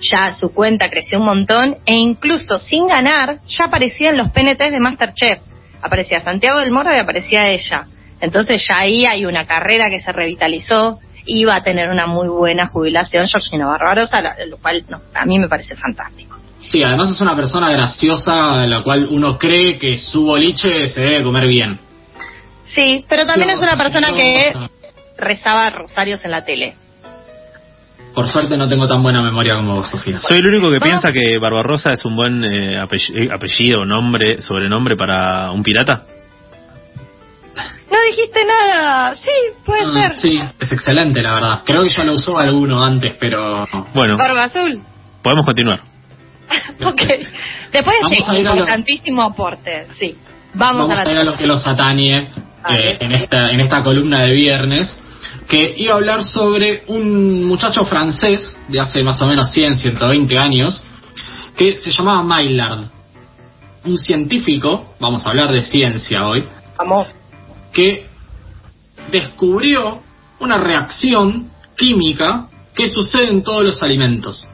ya 0.00 0.32
su 0.32 0.52
cuenta 0.52 0.90
creció 0.90 1.18
un 1.18 1.26
montón 1.26 1.76
e 1.86 1.94
incluso 1.94 2.58
sin 2.58 2.88
ganar 2.88 3.38
ya 3.46 3.66
aparecían 3.66 4.16
los 4.16 4.30
PNTs 4.30 4.72
de 4.72 4.80
Masterchef. 4.80 5.40
Aparecía 5.80 6.20
Santiago 6.20 6.58
del 6.58 6.72
Moro 6.72 6.94
y 6.94 6.98
aparecía 6.98 7.48
ella. 7.48 7.86
Entonces 8.20 8.64
ya 8.68 8.78
ahí 8.78 9.06
hay 9.06 9.26
una 9.26 9.46
carrera 9.46 9.90
que 9.90 10.00
se 10.00 10.10
revitalizó, 10.12 10.98
iba 11.26 11.56
a 11.56 11.62
tener 11.62 11.90
una 11.90 12.06
muy 12.06 12.28
buena 12.28 12.66
jubilación 12.66 13.26
Georgina 13.26 13.66
Barbarosa, 13.66 14.22
lo 14.46 14.56
cual 14.58 14.84
a 15.14 15.26
mí 15.26 15.38
me 15.38 15.48
parece 15.48 15.74
fantástico. 15.76 16.43
Sí, 16.70 16.82
además 16.82 17.10
es 17.10 17.20
una 17.20 17.36
persona 17.36 17.70
graciosa, 17.70 18.66
la 18.66 18.82
cual 18.82 19.06
uno 19.10 19.38
cree 19.38 19.78
que 19.78 19.98
su 19.98 20.22
boliche 20.24 20.86
se 20.86 21.00
debe 21.00 21.22
comer 21.22 21.46
bien. 21.46 21.78
Sí, 22.74 23.04
pero 23.08 23.24
también 23.26 23.50
es 23.50 23.58
una 23.58 23.76
persona 23.76 24.12
que 24.12 24.52
rezaba 25.16 25.70
rosarios 25.70 26.24
en 26.24 26.30
la 26.30 26.44
tele. 26.44 26.74
Por 28.14 28.28
suerte 28.28 28.56
no 28.56 28.68
tengo 28.68 28.86
tan 28.86 29.02
buena 29.02 29.22
memoria 29.22 29.54
como 29.56 29.74
vos, 29.74 29.90
Sofía. 29.90 30.18
Soy 30.18 30.38
el 30.38 30.46
único 30.46 30.70
que 30.70 30.80
piensa 30.80 31.12
que 31.12 31.38
Barbarosa 31.38 31.90
es 31.92 32.04
un 32.04 32.14
buen 32.14 32.44
eh, 32.44 32.76
eh, 32.76 33.28
apellido, 33.32 33.84
nombre, 33.84 34.40
sobrenombre 34.40 34.96
para 34.96 35.50
un 35.50 35.62
pirata. 35.62 36.04
No 37.90 37.96
dijiste 38.10 38.44
nada. 38.44 39.14
Sí, 39.16 39.30
puede 39.64 39.82
ah, 39.84 40.08
ser. 40.08 40.18
Sí, 40.18 40.38
es 40.60 40.72
excelente, 40.72 41.20
la 41.22 41.34
verdad. 41.34 41.62
Creo 41.64 41.82
que 41.82 41.90
ya 41.90 42.04
lo 42.04 42.14
usó 42.14 42.38
alguno 42.38 42.82
antes, 42.82 43.14
pero... 43.18 43.66
Bueno. 43.94 44.16
Barba 44.16 44.44
Azul. 44.44 44.80
Podemos 45.22 45.44
continuar. 45.44 45.93
ok. 46.84 47.02
Después 47.72 47.96
de 48.10 48.16
este 48.16 48.38
importantísimo 48.38 49.22
aporte, 49.22 49.86
sí. 49.98 50.16
Vamos, 50.54 50.88
a, 50.90 51.10
ir 51.10 51.18
a 51.18 51.24
lo 51.24 51.36
que 51.36 51.46
los 51.46 51.66
atañe 51.66 52.30
eh, 52.70 52.96
en, 53.00 53.12
esta, 53.12 53.50
en 53.50 53.58
esta 53.58 53.82
columna 53.82 54.20
de 54.20 54.32
viernes 54.34 54.96
que 55.48 55.74
iba 55.76 55.94
a 55.94 55.96
hablar 55.96 56.22
sobre 56.22 56.84
un 56.86 57.44
muchacho 57.44 57.84
francés 57.84 58.52
de 58.68 58.80
hace 58.80 59.02
más 59.02 59.20
o 59.20 59.26
menos 59.26 59.50
100, 59.50 59.76
120 59.76 60.38
años, 60.38 60.84
que 61.56 61.78
se 61.78 61.90
llamaba 61.90 62.22
Maillard. 62.22 62.84
Un 63.84 63.98
científico, 63.98 64.94
vamos 64.98 65.26
a 65.26 65.30
hablar 65.30 65.52
de 65.52 65.62
ciencia 65.62 66.26
hoy, 66.26 66.44
que 67.72 68.06
descubrió 69.10 70.00
una 70.40 70.58
reacción 70.58 71.50
química 71.76 72.48
que 72.74 72.88
sucede 72.88 73.28
en 73.28 73.42
todos 73.42 73.62
los 73.62 73.82
alimentos. 73.82 74.48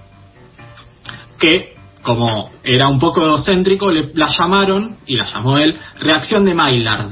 Que, 1.39 1.77
como 2.03 2.51
era 2.65 2.89
un 2.89 2.99
poco 2.99 3.25
egocéntrico, 3.25 3.91
le, 3.91 4.11
la 4.15 4.29
llamaron, 4.29 4.97
y 5.07 5.17
la 5.17 5.27
llamó 5.27 5.59
él, 5.59 5.79
reacción 5.99 6.45
de 6.45 6.55
Maillard, 6.55 7.09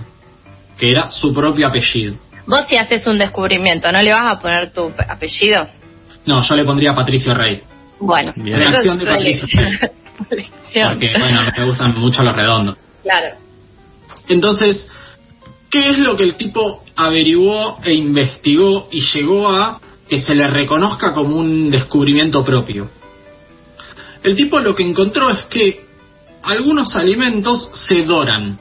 que 0.78 0.90
era 0.90 1.10
su 1.10 1.32
propio 1.34 1.66
apellido. 1.66 2.16
Vos 2.46 2.62
si 2.68 2.76
haces 2.76 3.06
un 3.06 3.18
descubrimiento, 3.18 3.92
¿no 3.92 3.98
le 3.98 4.12
vas 4.12 4.36
a 4.36 4.40
poner 4.40 4.72
tu 4.72 4.90
apellido? 5.08 5.68
No, 6.24 6.42
yo 6.42 6.54
le 6.54 6.64
pondría 6.64 6.94
Patricio 6.94 7.34
Rey. 7.34 7.62
Bueno. 8.00 8.32
Reacción 8.36 8.98
de 8.98 9.04
Patricio 9.06 9.46
Rey. 9.52 9.78
Porque, 10.18 11.12
bueno, 11.18 11.42
me 11.56 11.64
gustan 11.66 11.98
mucho 11.98 12.22
los 12.22 12.34
redondos. 12.34 12.76
Claro. 13.02 13.36
Entonces, 14.28 14.88
¿qué 15.70 15.90
es 15.90 15.98
lo 15.98 16.16
que 16.16 16.24
el 16.24 16.34
tipo 16.36 16.82
averiguó 16.96 17.78
e 17.84 17.94
investigó 17.94 18.88
y 18.90 19.00
llegó 19.00 19.48
a 19.48 19.80
que 20.08 20.18
se 20.18 20.34
le 20.34 20.46
reconozca 20.46 21.12
como 21.12 21.36
un 21.36 21.70
descubrimiento 21.70 22.44
propio? 22.44 22.90
El 24.22 24.36
tipo 24.36 24.60
lo 24.60 24.74
que 24.74 24.82
encontró 24.82 25.30
es 25.30 25.44
que 25.44 25.86
algunos 26.42 26.94
alimentos 26.94 27.70
se 27.88 28.02
doran, 28.02 28.58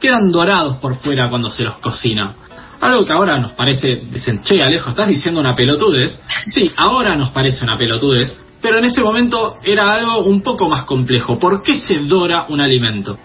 quedan 0.00 0.30
dorados 0.30 0.76
por 0.76 0.96
fuera 0.96 1.28
cuando 1.28 1.50
se 1.50 1.62
los 1.62 1.78
cocina. 1.78 2.34
Algo 2.80 3.04
que 3.04 3.12
ahora 3.12 3.38
nos 3.38 3.52
parece, 3.52 3.88
dicen, 4.10 4.40
che, 4.42 4.62
Alejo, 4.62 4.90
estás 4.90 5.08
diciendo 5.08 5.40
una 5.40 5.54
pelotudez. 5.54 6.20
Sí, 6.48 6.72
ahora 6.76 7.16
nos 7.16 7.30
parece 7.30 7.64
una 7.64 7.76
pelotudez, 7.76 8.36
pero 8.60 8.78
en 8.78 8.84
ese 8.84 9.02
momento 9.02 9.56
era 9.64 9.92
algo 9.92 10.18
un 10.18 10.42
poco 10.42 10.68
más 10.68 10.84
complejo. 10.84 11.38
¿Por 11.38 11.62
qué 11.62 11.74
se 11.74 12.00
dora 12.00 12.46
un 12.48 12.60
alimento? 12.60 13.18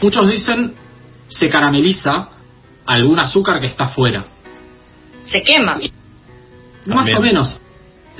Muchos 0.00 0.28
dicen, 0.28 0.74
se 1.28 1.48
carameliza 1.48 2.28
algún 2.86 3.18
azúcar 3.18 3.60
que 3.60 3.66
está 3.66 3.88
fuera. 3.88 4.26
Se 5.26 5.42
quema. 5.42 5.78
Más 6.86 7.08
o 7.16 7.20
menos. 7.20 7.60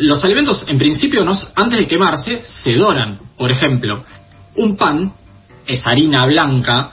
Los 0.00 0.24
alimentos, 0.24 0.64
en 0.66 0.78
principio, 0.78 1.22
antes 1.54 1.78
de 1.78 1.86
quemarse, 1.86 2.42
se 2.42 2.74
doran. 2.74 3.18
Por 3.36 3.50
ejemplo, 3.50 4.02
un 4.56 4.74
pan 4.76 5.12
es 5.66 5.86
harina 5.86 6.24
blanca 6.24 6.92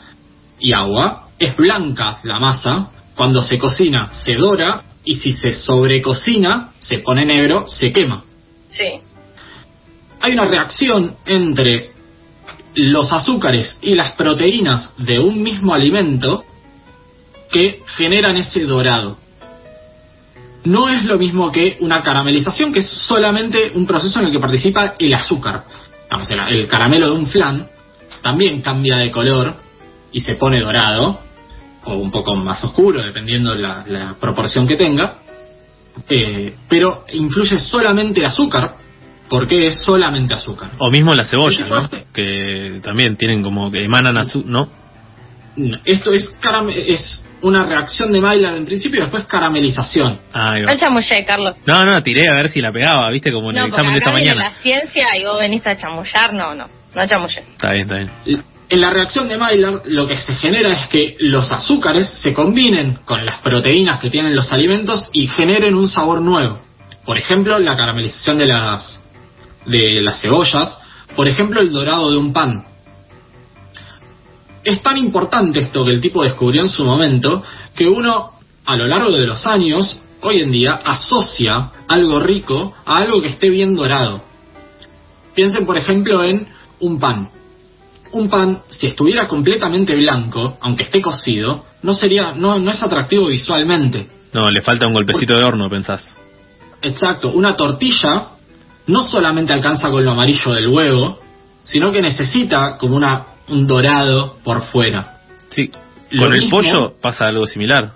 y 0.60 0.74
agua, 0.74 1.30
es 1.40 1.56
blanca 1.56 2.20
la 2.24 2.38
masa, 2.38 2.90
cuando 3.16 3.42
se 3.42 3.58
cocina 3.58 4.12
se 4.12 4.36
dora 4.36 4.84
y 5.06 5.16
si 5.16 5.32
se 5.32 5.52
sobrecocina, 5.52 6.72
se 6.80 7.00
pone 7.00 7.26
negro, 7.26 7.66
se 7.68 7.94
quema. 7.94 8.26
Sí. 8.68 9.00
Hay 10.20 10.34
una 10.34 10.46
reacción 10.46 11.16
entre 11.26 11.92
los 12.76 13.14
azúcares 13.14 13.72
y 13.82 13.96
las 13.96 14.12
proteínas 14.14 14.92
de 14.98 15.20
un 15.20 15.42
mismo 15.42 15.74
alimento 15.74 16.44
que 17.50 17.82
generan 17.86 18.36
ese 18.36 18.66
dorado. 18.66 19.18
No 20.68 20.90
es 20.90 21.06
lo 21.06 21.18
mismo 21.18 21.50
que 21.50 21.78
una 21.80 22.02
caramelización, 22.02 22.74
que 22.74 22.80
es 22.80 22.90
solamente 22.90 23.72
un 23.74 23.86
proceso 23.86 24.20
en 24.20 24.26
el 24.26 24.32
que 24.34 24.40
participa 24.40 24.96
el 25.00 25.14
azúcar. 25.14 25.64
el 26.50 26.68
caramelo 26.68 27.08
de 27.08 27.14
un 27.14 27.28
flan 27.28 27.68
también 28.22 28.62
cambia 28.62 28.98
de 28.98 29.10
color 29.10 29.56
y 30.12 30.20
se 30.20 30.36
pone 30.36 30.60
dorado, 30.60 31.22
o 31.86 31.96
un 31.96 32.12
poco 32.12 32.36
más 32.36 32.62
oscuro, 32.66 33.02
dependiendo 33.02 33.56
la, 33.56 33.86
la 33.88 34.16
proporción 34.20 34.68
que 34.68 34.76
tenga, 34.76 35.20
eh, 36.10 36.54
pero 36.68 37.06
influye 37.14 37.58
solamente 37.60 38.20
el 38.20 38.26
azúcar, 38.26 38.76
porque 39.30 39.68
es 39.68 39.80
solamente 39.80 40.34
azúcar. 40.34 40.72
O 40.80 40.92
mismo 40.92 41.16
la 41.16 41.24
cebolla, 41.24 41.66
¿no? 41.66 41.90
Que 42.14 42.82
también 42.84 43.16
tienen 43.16 43.42
como 43.42 43.72
que 43.72 43.86
emanan 43.86 44.18
azúcar, 44.18 44.50
¿no? 44.50 44.70
Esto 45.86 46.12
es 46.12 46.38
es 46.70 47.24
una 47.42 47.66
reacción 47.66 48.12
de 48.12 48.22
Maillard 48.22 48.56
en 48.56 48.66
principio 48.66 49.00
y 49.00 49.02
después 49.02 49.26
caramelización. 49.26 50.20
Ah, 50.34 50.58
no 50.60 50.78
chamullé, 50.78 51.26
Carlos. 51.26 51.58
No, 51.66 51.84
no, 51.84 52.02
tiré 52.04 52.24
a 52.30 52.36
ver 52.36 52.50
si 52.50 52.62
la 52.62 52.72
pegaba, 52.72 53.10
viste, 53.12 53.32
como 53.32 53.52
en 53.52 53.58
el 53.58 53.66
examen 53.68 53.94
de 53.94 54.00
esta 54.00 54.12
mañana. 54.12 54.44
la 54.44 54.62
ciencia 54.62 55.08
y 55.18 55.24
vos 55.24 55.40
venís 55.40 55.66
a 55.66 55.76
chamullar, 55.76 56.34
no, 56.34 56.56
no, 56.56 56.68
no 56.96 57.08
chamullé. 57.08 57.40
Está 57.40 57.74
bien, 57.74 57.92
está 57.92 58.12
bien. 58.26 58.44
En 58.70 58.82
la 58.82 58.90
reacción 58.90 59.30
de 59.30 59.38
Maillard 59.38 59.86
lo 59.86 60.08
que 60.08 60.18
se 60.18 60.34
genera 60.34 60.70
es 60.74 60.90
que 60.90 61.16
los 61.20 61.52
azúcares 61.52 62.16
se 62.22 62.34
combinen 62.34 63.00
con 63.06 63.26
las 63.26 63.40
proteínas 63.40 64.00
que 64.00 64.10
tienen 64.10 64.36
los 64.36 64.52
alimentos 64.52 65.10
y 65.14 65.28
generen 65.28 65.76
un 65.76 65.88
sabor 65.88 66.22
nuevo. 66.22 66.60
Por 67.06 67.18
ejemplo, 67.18 67.58
la 67.60 67.78
caramelización 67.78 68.38
de 68.38 68.48
las, 68.48 69.02
de 69.66 70.02
las 70.02 70.20
cebollas, 70.20 70.78
por 71.16 71.30
ejemplo, 71.30 71.62
el 71.62 71.72
dorado 71.72 72.12
de 72.12 72.18
un 72.18 72.34
pan. 72.34 72.66
Es 74.68 74.82
tan 74.82 74.98
importante 74.98 75.62
esto 75.62 75.86
que 75.86 75.92
el 75.92 76.02
tipo 76.02 76.22
descubrió 76.24 76.62
en 76.62 76.68
su 76.68 76.84
momento 76.84 77.42
que 77.74 77.86
uno, 77.86 78.34
a 78.66 78.76
lo 78.76 78.86
largo 78.86 79.12
de 79.12 79.26
los 79.26 79.48
años, 79.48 80.02
hoy 80.22 80.42
en 80.42 80.52
día, 80.52 80.74
asocia 80.74 81.72
algo 81.88 82.20
rico 82.20 82.74
a 82.86 82.98
algo 82.98 83.22
que 83.22 83.30
esté 83.30 83.50
bien 83.50 83.78
dorado. 83.78 84.22
Piensen, 85.34 85.66
por 85.66 85.78
ejemplo, 85.78 86.22
en 86.22 86.50
un 86.82 87.00
pan 87.00 87.30
un 88.12 88.30
pan, 88.30 88.64
si 88.70 88.88
estuviera 88.88 89.28
completamente 89.28 89.96
blanco, 89.96 90.58
aunque 90.62 90.84
esté 90.84 91.02
cocido, 91.02 91.66
no 91.84 91.94
sería, 91.94 92.34
no, 92.34 92.60
no 92.60 92.72
es 92.72 92.82
atractivo 92.84 93.28
visualmente. 93.28 94.08
No, 94.34 94.50
le 94.50 94.62
falta 94.62 94.88
un 94.88 94.94
golpecito 94.94 95.38
de 95.38 95.44
horno, 95.44 95.70
pensás. 95.70 96.06
Exacto, 96.82 97.32
una 97.32 97.56
tortilla 97.56 98.30
no 98.88 99.04
solamente 99.04 99.54
alcanza 99.54 99.90
con 99.90 100.04
lo 100.04 100.12
amarillo 100.12 100.52
del 100.52 100.70
huevo, 100.70 101.20
sino 101.64 101.92
que 101.92 102.02
necesita 102.02 102.78
como 102.78 102.96
una 102.96 103.37
un 103.50 103.68
dorado 103.68 104.38
por 104.44 104.64
fuera. 104.64 105.22
Sí, 105.50 105.70
con 106.18 106.34
el 106.34 106.50
pollo 106.50 106.94
pasa 107.02 107.26
algo 107.26 107.46
similar. 107.46 107.94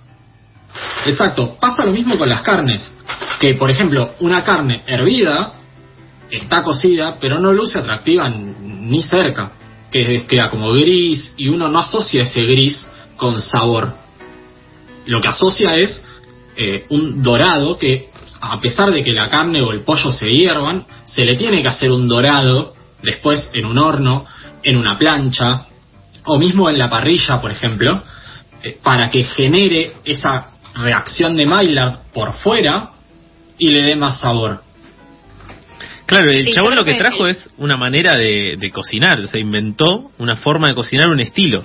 Exacto, 1.06 1.58
pasa 1.60 1.84
lo 1.86 1.92
mismo 1.92 2.18
con 2.18 2.30
las 2.30 2.42
carnes, 2.42 2.94
que 3.40 3.56
por 3.56 3.70
ejemplo, 3.70 4.12
una 4.22 4.44
carne 4.44 4.84
hervida 4.88 5.54
está 6.30 6.64
cocida, 6.64 7.18
pero 7.20 7.40
no 7.40 7.52
luce 7.52 7.80
atractiva 7.80 8.30
ni 8.30 9.02
cerca 9.02 9.52
que 9.92 10.26
queda 10.26 10.50
como 10.50 10.72
gris 10.72 11.34
y 11.36 11.50
uno 11.50 11.68
no 11.68 11.80
asocia 11.80 12.24
ese 12.24 12.44
gris 12.44 12.82
con 13.18 13.42
sabor. 13.42 13.94
Lo 15.06 15.20
que 15.20 15.28
asocia 15.28 15.76
es 15.76 16.02
eh, 16.56 16.86
un 16.90 17.22
dorado 17.22 17.78
que, 17.78 18.10
a 18.40 18.60
pesar 18.62 18.92
de 18.92 19.04
que 19.04 19.12
la 19.12 19.30
carne 19.30 19.62
o 19.62 19.72
el 19.72 19.84
pollo 19.84 20.12
se 20.12 20.32
hiervan, 20.32 20.86
se 21.06 21.24
le 21.24 21.36
tiene 21.36 21.62
que 21.62 21.68
hacer 21.68 21.92
un 21.92 22.08
dorado 22.08 22.74
después 23.04 23.50
en 23.54 23.66
un 23.66 23.78
horno, 23.78 24.26
en 24.64 24.78
una 24.78 24.98
plancha 24.98 25.66
o 26.26 26.38
mismo 26.38 26.70
en 26.70 26.78
la 26.78 26.90
parrilla, 26.90 27.42
por 27.42 27.52
ejemplo, 27.52 28.04
eh, 28.64 28.78
para 28.84 29.10
que 29.10 29.24
genere 29.24 29.94
esa 30.06 30.52
reacción 30.76 31.36
de 31.36 31.46
Maillard 31.46 32.00
por 32.14 32.34
fuera 32.34 32.92
y 33.58 33.70
le 33.70 33.82
dé 33.82 33.96
más 33.96 34.20
sabor. 34.20 34.62
Claro, 36.06 36.30
el 36.30 36.46
chabón 36.54 36.76
lo 36.76 36.84
que, 36.84 36.96
trajo 36.96 37.26
es 37.28 37.50
una 37.58 37.78
manera 37.78 38.12
de, 38.12 38.72
cocinar, 38.74 39.26
se 39.28 39.40
inventó 39.40 40.12
una 40.18 40.36
forma 40.36 40.68
de 40.68 40.76
cocinar, 40.76 41.08
un 41.08 41.22
estilo. 41.22 41.64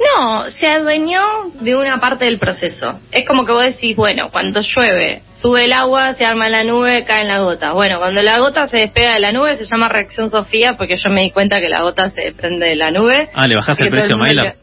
No, 0.00 0.50
se 0.50 0.66
adueñó 0.66 1.20
de 1.60 1.76
una 1.76 2.00
parte 2.00 2.24
del 2.24 2.38
proceso. 2.38 2.98
Es 3.12 3.26
como 3.26 3.44
que 3.44 3.52
vos 3.52 3.64
decís, 3.64 3.94
bueno, 3.96 4.30
cuando 4.30 4.62
llueve, 4.62 5.22
sube 5.32 5.66
el 5.66 5.72
agua, 5.74 6.14
se 6.14 6.24
arma 6.24 6.48
la 6.48 6.64
nube, 6.64 7.04
caen 7.04 7.28
las 7.28 7.40
gotas. 7.40 7.74
Bueno, 7.74 7.98
cuando 7.98 8.22
la 8.22 8.38
gota 8.38 8.66
se 8.66 8.78
despega 8.78 9.12
de 9.12 9.20
la 9.20 9.32
nube 9.32 9.56
se 9.56 9.64
llama 9.64 9.88
reacción 9.88 10.30
Sofía 10.30 10.76
porque 10.78 10.96
yo 10.96 11.10
me 11.10 11.22
di 11.22 11.30
cuenta 11.30 11.60
que 11.60 11.68
la 11.68 11.82
gota 11.82 12.08
se 12.10 12.22
desprende 12.22 12.66
de 12.66 12.76
la 12.76 12.90
nube. 12.90 13.28
Ah, 13.34 13.46
¿le 13.46 13.56
bajaste 13.56 13.84
el 13.84 13.90
precio, 13.90 14.16
Maila? 14.16 14.54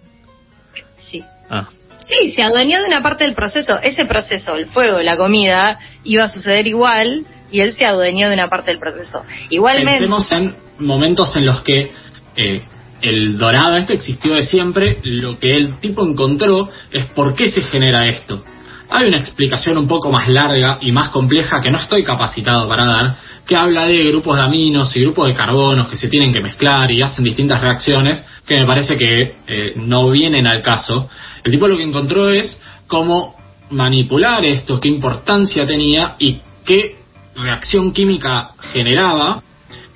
Sí. 1.12 1.24
Ah. 1.50 1.70
Sí, 2.08 2.32
se 2.32 2.42
adueñó 2.42 2.80
de 2.80 2.88
una 2.88 3.04
parte 3.04 3.24
del 3.26 3.36
proceso. 3.36 3.80
Ese 3.82 4.06
proceso, 4.06 4.56
el 4.56 4.66
fuego, 4.68 5.02
la 5.02 5.18
comida, 5.18 5.78
iba 6.04 6.24
a 6.24 6.30
suceder 6.30 6.66
igual 6.66 7.28
y 7.52 7.62
él 7.62 7.74
se 7.74 7.86
adueñó 7.86 8.30
de 8.30 8.34
una 8.34 8.50
parte 8.50 8.72
del 8.72 8.80
proceso. 8.80 9.24
Igualmente... 9.50 10.00
Pensemos 10.00 10.32
en 10.32 10.56
momentos 10.80 11.36
en 11.36 11.46
los 11.46 11.62
que... 11.62 11.92
Eh, 12.38 12.62
el 13.02 13.38
dorado 13.38 13.78
este 13.78 13.94
existió 13.94 14.34
de 14.34 14.44
siempre, 14.44 15.00
lo 15.04 15.40
que 15.40 15.56
el 15.56 15.80
tipo 15.80 16.06
encontró 16.06 16.70
es 16.92 17.06
por 17.08 17.36
qué 17.36 17.52
se 17.52 17.62
genera 17.62 18.08
esto. 18.08 18.44
Hay 18.90 19.08
una 19.08 19.18
explicación 19.18 19.78
un 19.78 19.88
poco 19.88 20.12
más 20.12 20.30
larga 20.30 20.78
y 20.82 20.92
más 20.92 21.10
compleja 21.10 21.60
que 21.60 21.70
no 21.70 21.78
estoy 21.78 22.04
capacitado 22.04 22.70
para 22.70 22.86
dar, 22.86 23.18
que 23.46 23.56
habla 23.56 23.86
de 23.86 23.98
grupos 24.06 24.38
de 24.38 24.44
aminos 24.44 24.96
y 24.96 25.02
grupos 25.02 25.28
de 25.28 25.34
carbonos 25.34 25.88
que 25.88 25.98
se 25.98 26.08
tienen 26.08 26.32
que 26.32 26.42
mezclar 26.42 26.90
y 26.92 27.02
hacen 27.02 27.26
distintas 27.26 27.62
reacciones 27.62 28.24
que 28.46 28.56
me 28.58 28.66
parece 28.66 28.96
que 28.96 29.36
eh, 29.48 29.74
no 29.76 30.10
vienen 30.10 30.48
al 30.48 30.62
caso. 30.62 31.10
El 31.44 31.52
tipo 31.52 31.68
lo 31.68 31.78
que 31.78 31.84
encontró 31.84 32.30
es 32.30 32.60
cómo 32.88 33.36
manipular 33.72 34.46
esto, 34.46 34.80
qué 34.80 34.88
importancia 34.88 35.66
tenía 35.66 36.16
y 36.20 36.40
qué 36.66 36.98
reacción 37.36 37.92
química 37.92 38.52
generaba 38.74 39.44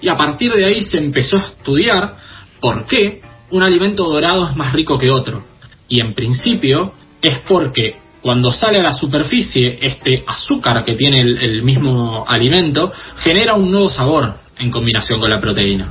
y 0.01 0.09
a 0.09 0.17
partir 0.17 0.53
de 0.53 0.65
ahí 0.65 0.81
se 0.81 0.97
empezó 0.97 1.37
a 1.37 1.41
estudiar 1.41 2.15
por 2.61 2.85
qué 2.85 3.21
un 3.49 3.63
alimento 3.63 4.03
dorado 4.03 4.47
es 4.47 4.55
más 4.55 4.71
rico 4.71 4.97
que 4.97 5.09
otro. 5.09 5.43
Y 5.89 5.99
en 5.99 6.13
principio 6.13 6.93
es 7.21 7.39
porque 7.39 7.97
cuando 8.21 8.53
sale 8.53 8.79
a 8.79 8.83
la 8.83 8.93
superficie 8.93 9.79
este 9.81 10.23
azúcar 10.25 10.85
que 10.85 10.93
tiene 10.93 11.17
el, 11.21 11.63
mismo 11.63 12.23
alimento 12.27 12.91
genera 13.17 13.55
un 13.55 13.71
nuevo 13.71 13.89
sabor 13.89 14.35
en 14.57 14.71
combinación 14.71 15.19
con 15.19 15.29
la 15.29 15.41
proteína. 15.41 15.89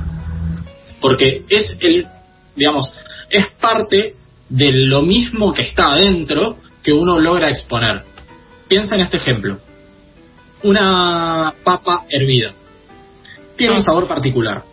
Porque 0.99 1.43
es 1.49 1.75
el, 1.81 2.07
digamos, 2.55 2.91
es 3.29 3.47
parte 3.59 4.15
de 4.49 4.71
lo 4.71 5.01
mismo 5.01 5.53
que 5.53 5.63
está 5.63 5.93
adentro 5.93 6.57
que 6.81 6.93
uno 6.93 7.19
logra 7.19 7.49
exponer. 7.49 8.03
Piensa 8.67 8.95
en 8.95 9.01
este 9.01 9.17
ejemplo. 9.17 9.59
Una 10.63 11.53
papa 11.63 12.05
hervida. 12.09 12.53
Tiene 13.57 13.75
un 13.75 13.83
sabor 13.83 14.07
particular 14.07 14.70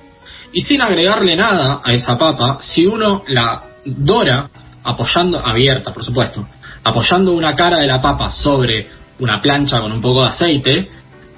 y 0.52 0.62
sin 0.62 0.80
agregarle 0.80 1.36
nada 1.36 1.80
a 1.84 1.92
esa 1.92 2.16
papa, 2.16 2.58
si 2.60 2.86
uno 2.86 3.22
la 3.28 3.62
dora, 3.84 4.48
apoyando, 4.84 5.38
abierta 5.44 5.92
por 5.92 6.04
supuesto, 6.04 6.46
apoyando 6.84 7.32
una 7.32 7.54
cara 7.54 7.78
de 7.78 7.86
la 7.86 8.00
papa 8.00 8.30
sobre 8.30 8.88
una 9.18 9.42
plancha 9.42 9.80
con 9.80 9.92
un 9.92 10.00
poco 10.00 10.22
de 10.22 10.28
aceite, 10.28 10.88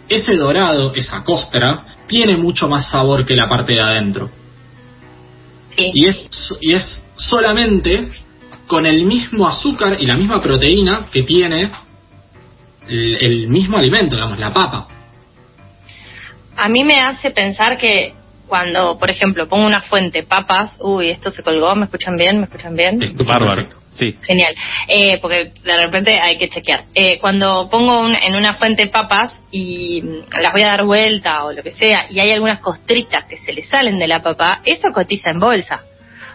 ese 0.09 0.37
dorado, 0.37 0.93
esa 0.95 1.23
costra, 1.25 1.83
tiene 2.07 2.37
mucho 2.37 2.69
más 2.69 2.91
sabor 2.91 3.25
que 3.25 3.37
la 3.37 3.49
parte 3.49 3.75
de 3.75 3.81
adentro. 3.81 4.31
Y, 5.77 6.07
es, 6.07 6.29
y 6.61 6.73
es 6.73 7.07
solamente 7.17 8.11
con 8.67 8.87
el 8.87 9.05
mismo 9.05 9.47
azúcar 9.47 9.97
y 10.01 10.07
la 10.07 10.17
misma 10.17 10.43
proteína 10.43 11.07
que 11.13 11.23
tiene 11.23 11.71
el, 12.89 13.17
el 13.21 13.49
mismo 13.49 13.79
alimento, 13.79 14.17
digamos, 14.17 14.39
la 14.39 14.53
papa. 14.53 14.89
A 16.57 16.69
mí 16.69 16.85
me 16.85 17.01
hace 17.01 17.31
pensar 17.31 17.79
que 17.79 18.15
cuando, 18.51 18.99
por 18.99 19.11
ejemplo, 19.11 19.49
pongo 19.49 19.65
una 19.65 19.81
fuente, 19.81 20.25
papas, 20.25 20.77
uy, 20.81 21.09
esto 21.09 21.31
se 21.31 21.43
colgó, 21.43 21.75
¿me 21.77 21.87
escuchan 21.87 22.17
bien? 22.17 22.39
¿Me 22.39 22.45
escuchan 22.45 22.77
bien? 22.77 22.99
bárbaro, 23.27 23.67
sí. 23.93 24.19
Genial, 24.23 24.55
eh, 24.89 25.19
porque 25.23 25.53
de 25.63 25.77
repente 25.79 26.21
hay 26.21 26.37
que 26.37 26.51
chequear. 26.51 26.85
Eh, 26.95 27.19
cuando 27.21 27.71
pongo 27.71 28.09
en 28.09 28.35
una 28.35 28.55
fuente 28.55 28.89
papas 28.89 29.35
y 29.51 30.03
las 30.03 30.53
voy 30.53 30.63
a 30.65 30.67
dar 30.67 30.85
vuelta 30.85 31.45
o 31.45 31.53
lo 31.53 31.63
que 31.63 31.71
sea, 31.71 32.07
y 32.11 32.19
hay 32.19 32.33
algunas 32.33 32.59
costritas 32.61 33.25
que 33.25 33.39
se 33.39 33.53
le 33.53 33.65
salen 33.65 33.99
de 33.99 34.09
la 34.09 34.21
papa, 34.23 34.61
eso 34.65 34.89
cotiza 34.93 35.31
en 35.31 35.39
bolsa. 35.39 35.81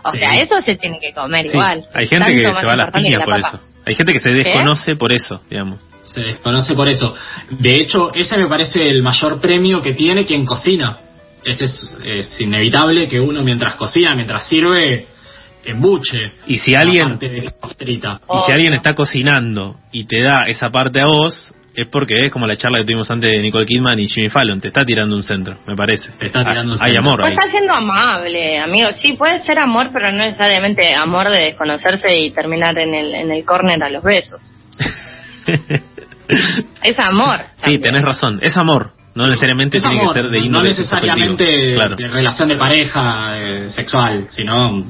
O 0.05 0.11
sea, 0.11 0.29
eso 0.39 0.61
se 0.61 0.75
tiene 0.75 0.99
que 0.99 1.11
comer 1.11 1.47
igual. 1.47 1.83
Hay 1.93 2.07
gente 2.07 2.31
que 2.33 2.45
se 2.45 2.65
va 2.65 2.73
a 2.73 2.77
las 2.77 2.91
piñas 2.91 3.23
por 3.23 3.37
eso. 3.37 3.59
Hay 3.85 3.95
gente 3.95 4.13
que 4.13 4.19
se 4.19 4.31
desconoce 4.31 4.95
por 4.95 5.13
eso, 5.13 5.41
digamos. 5.49 5.79
Se 6.03 6.21
desconoce 6.21 6.75
por 6.75 6.87
eso. 6.87 7.13
De 7.49 7.73
hecho, 7.73 8.13
ese 8.13 8.37
me 8.37 8.47
parece 8.47 8.81
el 8.81 9.03
mayor 9.03 9.41
premio 9.41 9.81
que 9.81 9.93
tiene 9.93 10.25
quien 10.25 10.45
cocina 10.45 10.99
es, 11.45 11.97
es, 12.03 12.41
inevitable 12.41 13.07
que 13.07 13.19
uno 13.19 13.43
mientras 13.43 13.75
cocina, 13.75 14.15
mientras 14.15 14.47
sirve, 14.47 15.07
embuche. 15.63 16.33
Y 16.47 16.57
si 16.57 16.73
alguien 16.75 17.19
y 17.21 18.39
si 18.45 18.51
alguien 18.51 18.73
está 18.73 18.93
cocinando 18.93 19.77
y 19.91 20.05
te 20.05 20.21
da 20.21 20.45
esa 20.47 20.69
parte 20.71 21.01
a 21.01 21.05
vos, 21.05 21.53
es 21.75 21.87
porque 21.87 22.13
es 22.25 22.31
como 22.31 22.47
la 22.47 22.55
charla 22.55 22.79
que 22.79 22.85
tuvimos 22.85 23.09
antes 23.11 23.29
de 23.29 23.41
Nicole 23.41 23.65
Kidman 23.65 23.99
y 23.99 24.07
Jimmy 24.07 24.29
Fallon, 24.29 24.61
te 24.61 24.69
está 24.69 24.85
tirando 24.85 25.15
un 25.15 25.23
centro, 25.23 25.57
me 25.67 25.75
parece. 25.75 26.09
está 26.19 26.43
tirando 26.45 26.73
un 26.73 26.79
Hay 26.81 26.95
amor. 26.95 27.19
Pues 27.19 27.33
está 27.33 27.47
siendo 27.49 27.73
amable, 27.73 28.59
amigo. 28.59 28.89
Sí, 28.93 29.13
puede 29.13 29.39
ser 29.39 29.59
amor, 29.59 29.89
pero 29.91 30.11
no 30.11 30.19
necesariamente 30.19 30.95
amor 30.95 31.29
de 31.29 31.45
desconocerse 31.45 32.17
y 32.17 32.31
terminar 32.31 32.77
en 32.79 32.95
el, 32.95 33.13
en 33.13 33.31
el 33.31 33.43
córner 33.45 33.83
a 33.83 33.89
los 33.89 34.03
besos. 34.03 34.41
es 36.83 36.97
amor. 36.97 37.41
Sí, 37.57 37.77
tenés 37.77 38.03
razón, 38.03 38.39
es 38.41 38.55
amor. 38.55 38.94
No 39.15 39.27
necesariamente 39.27 39.79
tiene 39.79 39.99
que 40.01 40.13
ser 40.13 40.29
de 40.29 40.39
índole 40.39 40.69
No 40.69 40.75
necesariamente 40.75 41.43
de 41.43 42.07
relación 42.07 42.49
de 42.49 42.57
pareja 42.57 43.37
eh, 43.39 43.69
sexual, 43.69 44.25
sino 44.29 44.83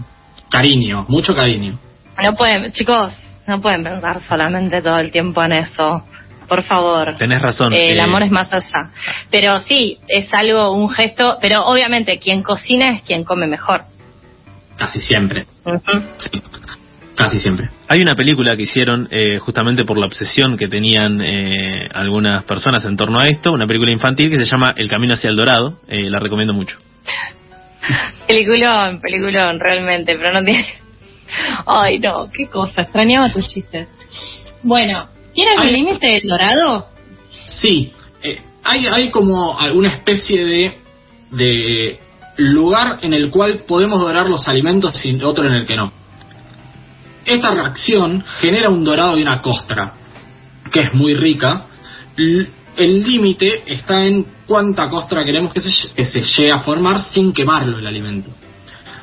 cariño, 0.50 1.06
mucho 1.08 1.36
cariño. 1.36 1.78
No 2.24 2.36
pueden, 2.36 2.72
chicos, 2.72 3.14
no 3.46 3.62
pueden 3.62 3.84
pensar 3.84 4.22
solamente 4.28 4.82
todo 4.82 4.98
el 4.98 5.12
tiempo 5.12 5.44
en 5.44 5.54
eso. 5.54 6.04
Por 6.48 6.64
favor. 6.64 7.16
Tenés 7.16 7.42
razón. 7.42 7.74
Eh, 7.74 7.92
el 7.92 8.00
amor 8.00 8.24
es 8.24 8.32
más 8.32 8.52
allá. 8.54 8.90
Pero 9.32 9.60
sí, 9.60 10.00
es 10.08 10.28
algo, 10.32 10.72
un 10.72 10.90
gesto, 10.90 11.38
pero 11.42 11.66
obviamente 11.66 12.20
quien 12.20 12.44
cocina 12.44 12.90
es 12.90 13.02
quien 13.02 13.24
come 13.24 13.48
mejor. 13.48 13.84
Casi 14.78 15.00
siempre. 15.00 15.46
Casi 17.16 17.40
siempre. 17.40 17.70
Hay 17.88 18.02
una 18.02 18.14
película 18.14 18.56
que 18.56 18.64
hicieron 18.64 19.08
eh, 19.10 19.40
justamente 19.40 19.86
por 19.86 19.98
la 19.98 20.06
obsesión 20.06 20.58
que 20.58 20.68
tenían 20.68 21.22
eh, 21.22 21.88
algunas 21.94 22.44
personas 22.44 22.84
en 22.86 22.98
torno 22.98 23.20
a 23.20 23.28
esto, 23.28 23.54
una 23.54 23.66
película 23.66 23.92
infantil 23.92 24.30
que 24.30 24.38
se 24.38 24.46
llama 24.46 24.74
El 24.76 24.90
Camino 24.90 25.14
hacia 25.14 25.30
el 25.30 25.36
Dorado, 25.38 25.80
eh, 25.88 26.10
la 26.10 26.20
recomiendo 26.20 26.54
mucho. 26.54 26.78
peliculón, 28.28 29.00
peliculón, 29.00 29.60
realmente, 29.60 30.16
pero 30.18 30.34
no 30.34 30.44
tiene... 30.44 30.68
Ay, 31.66 32.00
no, 32.00 32.30
qué 32.32 32.48
cosa, 32.48 32.82
extrañaba 32.82 33.32
tus 33.32 33.48
chistes. 33.48 33.88
Bueno, 34.62 35.06
¿tiene 35.34 35.52
algún 35.52 35.72
límite 35.72 36.08
del 36.08 36.28
dorado? 36.28 36.88
Sí, 37.62 37.94
hay, 38.64 38.88
hay 38.88 39.10
como 39.10 39.58
alguna 39.58 39.90
especie 39.90 40.46
de, 40.46 40.78
de 41.32 42.00
lugar 42.38 43.00
en 43.02 43.14
el 43.14 43.30
cual 43.30 43.64
podemos 43.68 44.02
dorar 44.02 44.28
los 44.28 44.48
alimentos 44.48 44.94
y 45.04 45.22
otro 45.24 45.48
en 45.48 45.54
el 45.54 45.66
que 45.66 45.76
no. 45.76 45.92
Esta 47.26 47.52
reacción 47.52 48.24
genera 48.40 48.70
un 48.70 48.84
dorado 48.84 49.18
y 49.18 49.24
una 49.24 49.42
costra, 49.42 49.94
que 50.72 50.82
es 50.82 50.94
muy 50.94 51.16
rica. 51.16 51.66
El 52.16 53.04
límite 53.04 53.64
está 53.66 54.06
en 54.06 54.26
cuánta 54.46 54.90
costra 54.90 55.26
queremos 55.26 55.52
que 55.52 55.60
se, 55.60 56.20
llegue 56.22 56.52
a 56.52 56.60
formar 56.60 57.02
sin 57.02 57.34
quemarlo 57.34 57.80
el 57.80 57.88
alimento. 57.88 58.30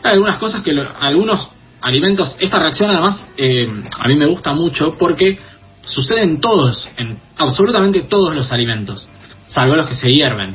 Hay 0.05 0.13
algunas 0.13 0.37
cosas 0.37 0.63
que 0.63 0.71
algunos 1.01 1.51
alimentos, 1.81 2.37
esta 2.39 2.61
reacción 2.61 2.91
además 2.91 3.29
eh, 3.37 3.67
a 3.99 4.07
mí 4.07 4.15
me 4.15 4.29
gusta 4.29 4.53
mucho 4.53 4.95
porque 4.97 5.39
sucede 5.85 6.23
en 6.23 6.41
todos, 6.41 6.89
en 6.97 7.19
absolutamente 7.37 8.03
todos 8.03 8.35
los 8.37 8.53
alimentos, 8.53 9.09
salvo 9.49 9.75
los 9.75 9.87
que 9.87 9.97
se 9.97 10.13
hierven, 10.13 10.55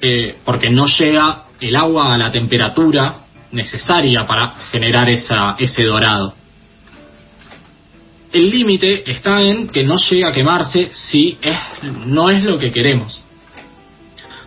eh, 0.00 0.38
porque 0.46 0.70
no 0.70 0.86
llega 0.86 1.44
el 1.60 1.76
agua 1.76 2.14
a 2.14 2.18
la 2.18 2.32
temperatura 2.32 3.18
necesaria 3.52 4.26
para 4.26 4.54
generar 4.70 5.10
esa, 5.10 5.56
ese 5.58 5.84
dorado 5.84 6.34
el 8.36 8.50
límite 8.50 9.10
está 9.10 9.40
en 9.40 9.66
que 9.68 9.82
no 9.82 9.96
llegue 9.96 10.26
a 10.26 10.32
quemarse 10.32 10.90
si 10.92 11.38
es, 11.40 11.58
no 12.06 12.28
es 12.28 12.44
lo 12.44 12.58
que 12.58 12.70
queremos. 12.70 13.22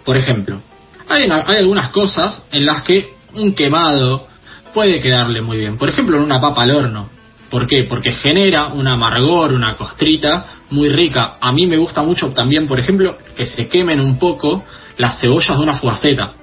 Por 0.06 0.16
ejemplo, 0.16 0.62
hay, 1.08 1.28
hay 1.46 1.58
algunas 1.58 1.90
cosas 1.90 2.48
en 2.52 2.66
las 2.66 2.84
que 2.84 3.14
un 3.34 3.54
quemado 3.54 4.28
puede 4.74 5.00
quedarle 5.00 5.42
muy 5.42 5.58
bien. 5.58 5.78
Por 5.78 5.90
ejemplo, 5.90 6.18
en 6.18 6.24
una 6.24 6.40
papa 6.40 6.64
al 6.64 6.72
horno. 6.72 7.10
¿Por 7.50 7.66
qué? 7.66 7.86
Porque 7.90 8.12
genera 8.12 8.68
un 8.68 8.88
amargor, 8.88 9.54
una 9.54 9.76
costrita 9.76 10.46
muy 10.70 10.90
rica. 10.90 11.38
A 11.42 11.52
mí 11.52 11.66
me 11.66 11.78
gusta 11.78 12.04
mucho 12.04 12.32
también, 12.32 12.68
por 12.68 12.80
ejemplo, 12.80 13.18
que 13.36 13.48
se 13.48 13.68
quemen 13.68 14.00
un 14.00 14.20
poco 14.20 14.64
las 14.98 15.20
cebollas 15.20 15.58
de 15.58 15.64
una 15.64 15.74
fugaceta. 15.74 16.34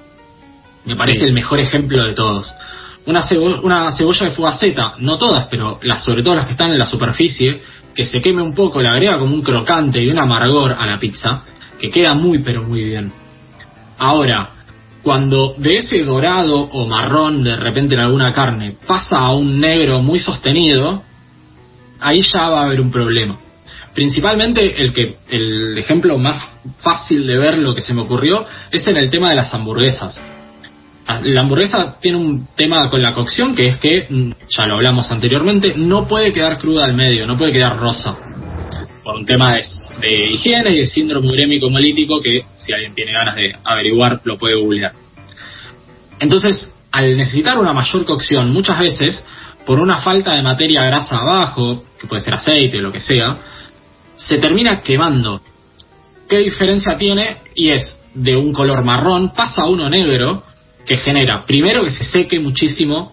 Me 0.85 0.96
parece 0.96 1.26
el 1.26 1.32
mejor 1.32 1.61
ejemplo 1.61 2.02
de 2.02 2.12
todos 2.12 2.52
una, 3.07 3.25
una 3.62 3.92
cebolla 3.92 4.27
de 4.27 4.33
fugaceta, 4.33 4.95
no 4.99 5.16
todas, 5.16 5.47
pero 5.49 5.79
las, 5.83 6.05
sobre 6.05 6.23
todo 6.23 6.35
las 6.35 6.47
que 6.47 6.53
están 6.53 6.73
en 6.73 6.79
la 6.79 6.87
superficie, 6.87 7.62
que 7.95 8.05
se 8.05 8.21
queme 8.21 8.42
un 8.42 8.55
poco, 8.55 8.81
le 8.81 8.88
agrega 8.88 9.19
como 9.19 9.35
un 9.35 9.42
crocante 9.42 10.03
y 10.03 10.09
un 10.09 10.19
amargor 10.19 10.75
a 10.79 10.85
la 10.85 10.99
pizza, 10.99 11.42
que 11.79 11.90
queda 11.90 12.14
muy 12.14 12.38
pero 12.38 12.62
muy 12.64 12.85
bien. 12.85 13.12
Ahora, 13.99 14.51
cuando 15.03 15.55
de 15.57 15.75
ese 15.75 16.03
dorado 16.03 16.62
o 16.62 16.87
marrón 16.87 17.45
de 17.45 17.57
repente 17.57 17.95
en 17.95 18.01
alguna 18.01 18.33
carne 18.33 18.75
pasa 18.87 19.16
a 19.19 19.33
un 19.33 19.61
negro 19.61 20.03
muy 20.03 20.19
sostenido, 20.19 21.03
ahí 22.01 22.23
ya 22.23 22.49
va 22.49 22.62
a 22.62 22.64
haber 22.64 22.81
un 22.81 22.90
problema. 22.90 23.38
Principalmente 23.95 24.83
el 24.83 24.92
que 24.92 25.16
el 25.31 25.79
ejemplo 25.79 26.19
más 26.19 26.53
fácil 26.81 27.27
de 27.27 27.38
ver 27.38 27.59
lo 27.59 27.75
que 27.75 27.81
se 27.81 27.95
me 27.95 28.03
ocurrió 28.03 28.45
es 28.71 28.87
en 28.87 28.97
el 28.97 29.09
tema 29.09 29.31
de 29.31 29.37
las 29.37 29.55
hamburguesas. 29.55 30.21
La 31.07 31.40
hamburguesa 31.42 31.99
tiene 32.01 32.19
un 32.19 32.49
tema 32.57 32.90
con 32.90 33.01
la 33.01 33.14
cocción 33.14 33.55
que 33.55 33.66
es 33.69 33.79
que, 33.79 34.07
mm, 34.09 34.31
ya 34.49 34.66
lo 34.66 34.75
hablamos 34.75 35.11
anteriormente, 35.12 35.75
no 35.77 36.09
puede 36.09 36.33
quedar 36.33 36.59
cruda 36.59 36.85
al 36.85 36.95
medio, 36.95 37.27
no 37.27 37.37
puede 37.37 37.53
quedar 37.53 37.77
rosa. 37.77 38.19
Por 39.05 39.14
un 39.14 39.25
tema 39.25 39.57
de, 40.01 40.33
higiene 40.33 40.71
y 40.71 40.79
de 40.79 40.87
síndrome 40.87 41.31
urémico 41.31 41.69
hemolítico 41.69 42.19
que 42.21 42.40
si 42.57 42.73
alguien 42.73 42.92
tiene 42.92 43.12
ganas 43.12 43.37
de 43.37 43.55
averiguar 43.64 44.21
lo 44.25 44.37
puede 44.37 44.57
googlear. 44.57 44.92
Entonces, 46.19 46.75
al 46.90 47.16
necesitar 47.16 47.57
una 47.57 47.73
mayor 47.73 48.05
cocción, 48.05 48.53
muchas 48.53 48.81
veces, 48.81 49.25
por 49.64 49.79
una 49.81 49.99
falta 49.99 50.35
de 50.35 50.42
materia 50.42 50.85
grasa 50.85 51.19
abajo, 51.19 51.85
que 52.01 52.09
puede 52.09 52.23
ser 52.23 52.35
aceite, 52.35 52.79
o 52.79 52.83
lo 52.83 52.92
que 52.92 53.01
sea, 53.01 53.38
se 54.16 54.38
termina 54.38 54.81
quemando. 54.81 55.40
¿Qué 56.29 56.38
diferencia 56.38 56.99
tiene? 56.99 57.37
Y 57.55 57.71
es 57.71 58.01
de 58.14 58.35
un 58.37 58.53
color 58.53 58.85
marrón, 58.85 59.33
pasa 59.35 59.62
a 59.62 59.69
uno 59.69 59.88
negro, 59.88 60.42
que 60.87 60.96
genera, 60.96 61.44
primero 61.44 61.85
que 61.85 61.90
se 61.90 62.05
seque 62.05 62.38
muchísimo 62.38 63.12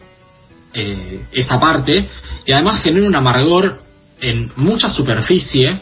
eh, 0.73 1.25
esa 1.31 1.59
parte, 1.59 2.07
y 2.45 2.51
además 2.51 2.83
genera 2.83 3.07
un 3.07 3.15
amargor 3.15 3.79
en 4.21 4.51
mucha 4.55 4.89
superficie 4.89 5.81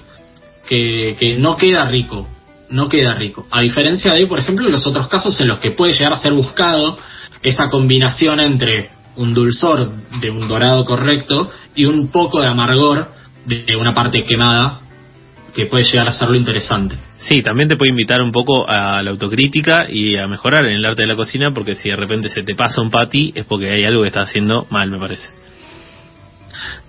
que, 0.67 1.15
que 1.19 1.37
no 1.37 1.57
queda 1.57 1.85
rico, 1.85 2.27
no 2.69 2.87
queda 2.87 3.13
rico. 3.15 3.45
A 3.51 3.61
diferencia 3.61 4.13
de, 4.13 4.25
por 4.27 4.39
ejemplo, 4.39 4.67
los 4.69 4.85
otros 4.87 5.07
casos 5.07 5.39
en 5.41 5.47
los 5.47 5.59
que 5.59 5.71
puede 5.71 5.93
llegar 5.93 6.13
a 6.13 6.17
ser 6.17 6.33
buscado 6.33 6.97
esa 7.43 7.69
combinación 7.69 8.39
entre 8.39 8.89
un 9.17 9.33
dulzor 9.33 9.91
de 10.21 10.29
un 10.29 10.47
dorado 10.47 10.85
correcto 10.85 11.51
y 11.75 11.85
un 11.85 12.09
poco 12.09 12.39
de 12.39 12.47
amargor 12.47 13.09
de 13.45 13.75
una 13.75 13.93
parte 13.93 14.23
quemada 14.25 14.81
que 15.53 15.65
puede 15.65 15.83
llegar 15.83 16.07
a 16.07 16.11
serlo 16.11 16.35
interesante. 16.35 16.95
Sí, 17.17 17.41
también 17.41 17.67
te 17.67 17.75
puede 17.75 17.91
invitar 17.91 18.21
un 18.21 18.31
poco 18.31 18.69
a 18.69 19.01
la 19.03 19.11
autocrítica 19.11 19.87
y 19.89 20.17
a 20.17 20.27
mejorar 20.27 20.65
en 20.65 20.73
el 20.73 20.85
arte 20.85 21.03
de 21.03 21.07
la 21.07 21.15
cocina, 21.15 21.51
porque 21.53 21.75
si 21.75 21.89
de 21.89 21.95
repente 21.95 22.29
se 22.29 22.43
te 22.43 22.55
pasa 22.55 22.81
un 22.81 22.89
patty 22.89 23.33
es 23.35 23.45
porque 23.45 23.69
hay 23.69 23.83
algo 23.83 24.01
que 24.01 24.07
estás 24.07 24.29
haciendo 24.29 24.67
mal, 24.69 24.89
me 24.89 24.99
parece. 24.99 25.27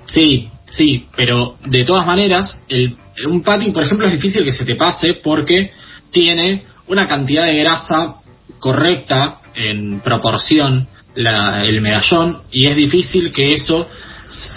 Sí, 0.07 0.49
sí, 0.71 1.07
pero 1.17 1.57
de 1.65 1.85
todas 1.85 2.07
maneras, 2.07 2.63
el, 2.69 2.97
un 3.27 3.43
patty, 3.43 3.73
por 3.73 3.83
ejemplo, 3.83 4.07
es 4.07 4.15
difícil 4.15 4.45
que 4.45 4.53
se 4.53 4.65
te 4.65 4.75
pase 4.75 5.15
porque 5.23 5.71
tiene 6.11 6.65
una 6.87 7.07
cantidad 7.07 7.47
de 7.47 7.57
grasa 7.59 8.17
correcta 8.59 9.39
en 9.55 10.01
proporción 10.01 10.87
la, 11.15 11.65
el 11.65 11.81
medallón 11.81 12.43
y 12.51 12.67
es 12.67 12.77
difícil 12.77 13.33
que 13.33 13.53
eso, 13.53 13.89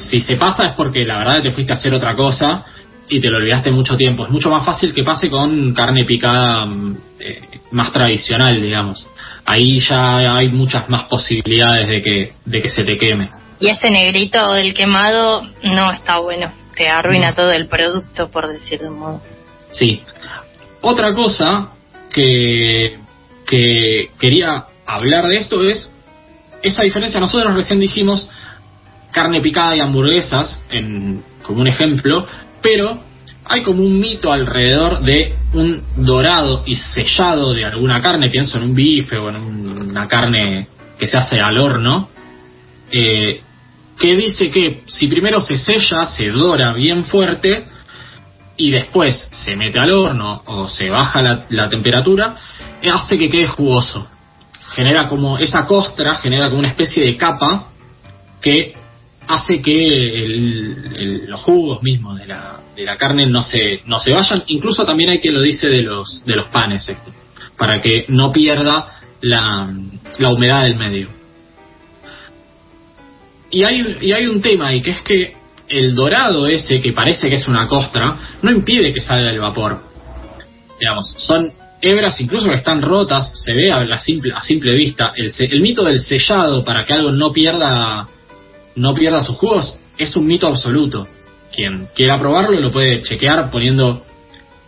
si 0.09 0.19
se 0.19 0.35
pasa 0.37 0.67
es 0.67 0.73
porque 0.73 1.05
la 1.05 1.17
verdad 1.17 1.41
te 1.41 1.51
fuiste 1.51 1.73
a 1.73 1.75
hacer 1.75 1.93
otra 1.93 2.15
cosa 2.15 2.63
y 3.09 3.19
te 3.19 3.29
lo 3.29 3.37
olvidaste 3.37 3.71
mucho 3.71 3.97
tiempo. 3.97 4.25
Es 4.25 4.31
mucho 4.31 4.49
más 4.49 4.65
fácil 4.65 4.93
que 4.93 5.03
pase 5.03 5.29
con 5.29 5.73
carne 5.73 6.05
picada 6.05 6.65
mm, 6.65 6.97
eh, 7.19 7.41
más 7.71 7.91
tradicional, 7.91 8.61
digamos. 8.61 9.07
Ahí 9.45 9.79
ya 9.79 10.35
hay 10.35 10.49
muchas 10.49 10.89
más 10.89 11.03
posibilidades 11.03 11.87
de 11.87 12.01
que, 12.01 12.33
de 12.45 12.61
que 12.61 12.69
se 12.69 12.83
te 12.83 12.97
queme. 12.97 13.29
Y 13.59 13.69
ese 13.69 13.89
negrito 13.89 14.53
del 14.53 14.73
quemado 14.73 15.43
no 15.63 15.91
está 15.91 16.19
bueno, 16.19 16.51
te 16.75 16.87
arruina 16.87 17.33
todo 17.35 17.51
el 17.51 17.67
producto, 17.67 18.29
por 18.29 18.47
decir 18.47 18.79
de 18.79 18.89
un 18.89 18.99
modo. 18.99 19.21
Sí. 19.71 20.01
Otra 20.81 21.13
cosa 21.13 21.69
que, 22.13 22.97
que 23.45 24.09
quería 24.19 24.65
hablar 24.85 25.27
de 25.27 25.37
esto 25.37 25.63
es 25.63 25.91
esa 26.61 26.83
diferencia. 26.83 27.19
Nosotros 27.19 27.53
recién 27.53 27.79
dijimos 27.79 28.29
carne 29.11 29.41
picada 29.41 29.75
y 29.75 29.79
hamburguesas, 29.79 30.63
en, 30.71 31.23
como 31.41 31.61
un 31.61 31.67
ejemplo, 31.67 32.27
pero 32.65 32.99
hay 33.45 33.61
como 33.61 33.83
un 33.83 33.99
mito 33.99 34.31
alrededor 34.31 35.01
de 35.01 35.35
un 35.53 35.83
dorado 35.97 36.63
y 36.65 36.75
sellado 36.75 37.53
de 37.53 37.63
alguna 37.63 38.01
carne, 38.01 38.27
pienso 38.31 38.57
en 38.57 38.63
un 38.63 38.73
bife 38.73 39.17
o 39.17 39.29
en 39.29 39.35
una 39.35 40.07
carne 40.07 40.67
que 40.97 41.05
se 41.05 41.15
hace 41.15 41.39
al 41.39 41.59
horno, 41.59 42.09
eh, 42.91 43.39
que 43.99 44.15
dice 44.15 44.49
que 44.49 44.81
si 44.87 45.05
primero 45.05 45.41
se 45.41 45.57
sella, 45.57 46.07
se 46.07 46.29
dora 46.29 46.73
bien 46.73 47.05
fuerte 47.05 47.67
y 48.57 48.71
después 48.71 49.27
se 49.29 49.55
mete 49.55 49.77
al 49.77 49.91
horno 49.91 50.41
o 50.47 50.67
se 50.67 50.89
baja 50.89 51.21
la, 51.21 51.45
la 51.49 51.69
temperatura, 51.69 52.35
hace 52.91 53.15
que 53.15 53.29
quede 53.29 53.45
jugoso. 53.45 54.07
Genera 54.69 55.07
como 55.07 55.37
esa 55.37 55.67
costra, 55.67 56.15
genera 56.15 56.47
como 56.47 56.61
una 56.61 56.69
especie 56.69 57.05
de 57.05 57.15
capa 57.15 57.67
que 58.41 58.73
hace 59.27 59.61
que 59.61 60.27
los 61.27 61.41
jugos 61.41 61.81
mismos 61.83 62.19
de 62.19 62.27
la, 62.27 62.59
de 62.75 62.83
la 62.83 62.97
carne 62.97 63.27
no 63.27 63.41
se, 63.43 63.81
no 63.85 63.99
se 63.99 64.11
vayan. 64.11 64.43
Incluso 64.47 64.83
también 64.85 65.09
hay 65.09 65.19
que 65.19 65.31
lo 65.31 65.41
dice 65.41 65.67
de 65.67 65.81
los, 65.81 66.23
de 66.25 66.35
los 66.35 66.47
panes, 66.47 66.87
esto, 66.87 67.11
para 67.57 67.81
que 67.81 68.05
no 68.09 68.31
pierda 68.31 68.99
la, 69.21 69.73
la 70.19 70.33
humedad 70.33 70.63
del 70.63 70.75
medio. 70.75 71.09
Y 73.51 73.63
hay, 73.63 73.97
y 74.01 74.11
hay 74.11 74.27
un 74.27 74.41
tema 74.41 74.67
ahí, 74.67 74.81
que 74.81 74.91
es 74.91 75.01
que 75.01 75.35
el 75.67 75.95
dorado 75.95 76.47
ese, 76.47 76.79
que 76.81 76.93
parece 76.93 77.29
que 77.29 77.35
es 77.35 77.47
una 77.47 77.67
costra, 77.67 78.17
no 78.41 78.51
impide 78.51 78.91
que 78.91 79.01
salga 79.01 79.31
el 79.31 79.39
vapor. 79.39 79.81
Digamos, 80.79 81.13
son 81.17 81.51
hebras 81.81 82.19
incluso 82.19 82.47
que 82.49 82.55
están 82.55 82.81
rotas, 82.81 83.31
se 83.33 83.53
ve 83.53 83.71
a, 83.71 83.83
la 83.85 83.99
simple, 83.99 84.33
a 84.33 84.41
simple 84.41 84.73
vista. 84.73 85.13
El, 85.15 85.31
el 85.37 85.61
mito 85.61 85.83
del 85.83 85.99
sellado 85.99 86.63
para 86.63 86.83
que 86.83 86.93
algo 86.93 87.11
no 87.11 87.31
pierda 87.31 88.07
no 88.75 88.93
pierda 88.93 89.23
sus 89.23 89.37
jugos 89.37 89.79
es 89.97 90.15
un 90.15 90.27
mito 90.27 90.47
absoluto. 90.47 91.07
Quien 91.53 91.87
quiera 91.95 92.17
probarlo 92.17 92.59
lo 92.59 92.71
puede 92.71 93.01
chequear 93.01 93.49
poniendo 93.49 94.05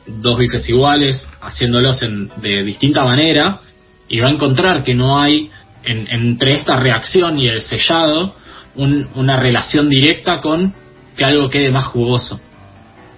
dos 0.06 0.38
bifes 0.38 0.68
iguales, 0.70 1.28
haciéndolos 1.42 2.00
de 2.38 2.64
distinta 2.64 3.04
manera, 3.04 3.60
y 4.08 4.20
va 4.20 4.28
a 4.28 4.34
encontrar 4.34 4.84
que 4.84 4.94
no 4.94 5.20
hay 5.20 5.50
entre 5.84 6.54
esta 6.54 6.76
reacción 6.76 7.40
y 7.40 7.48
el 7.48 7.62
sellado 7.62 8.36
una 8.76 9.38
relación 9.38 9.90
directa 9.90 10.40
con 10.40 10.74
que 11.16 11.26
algo 11.26 11.50
quede 11.50 11.72
más 11.72 11.86
jugoso. 11.86 12.40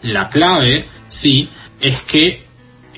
La 0.03 0.29
clave, 0.29 0.87
sí, 1.09 1.49
es 1.81 2.01
que 2.03 2.43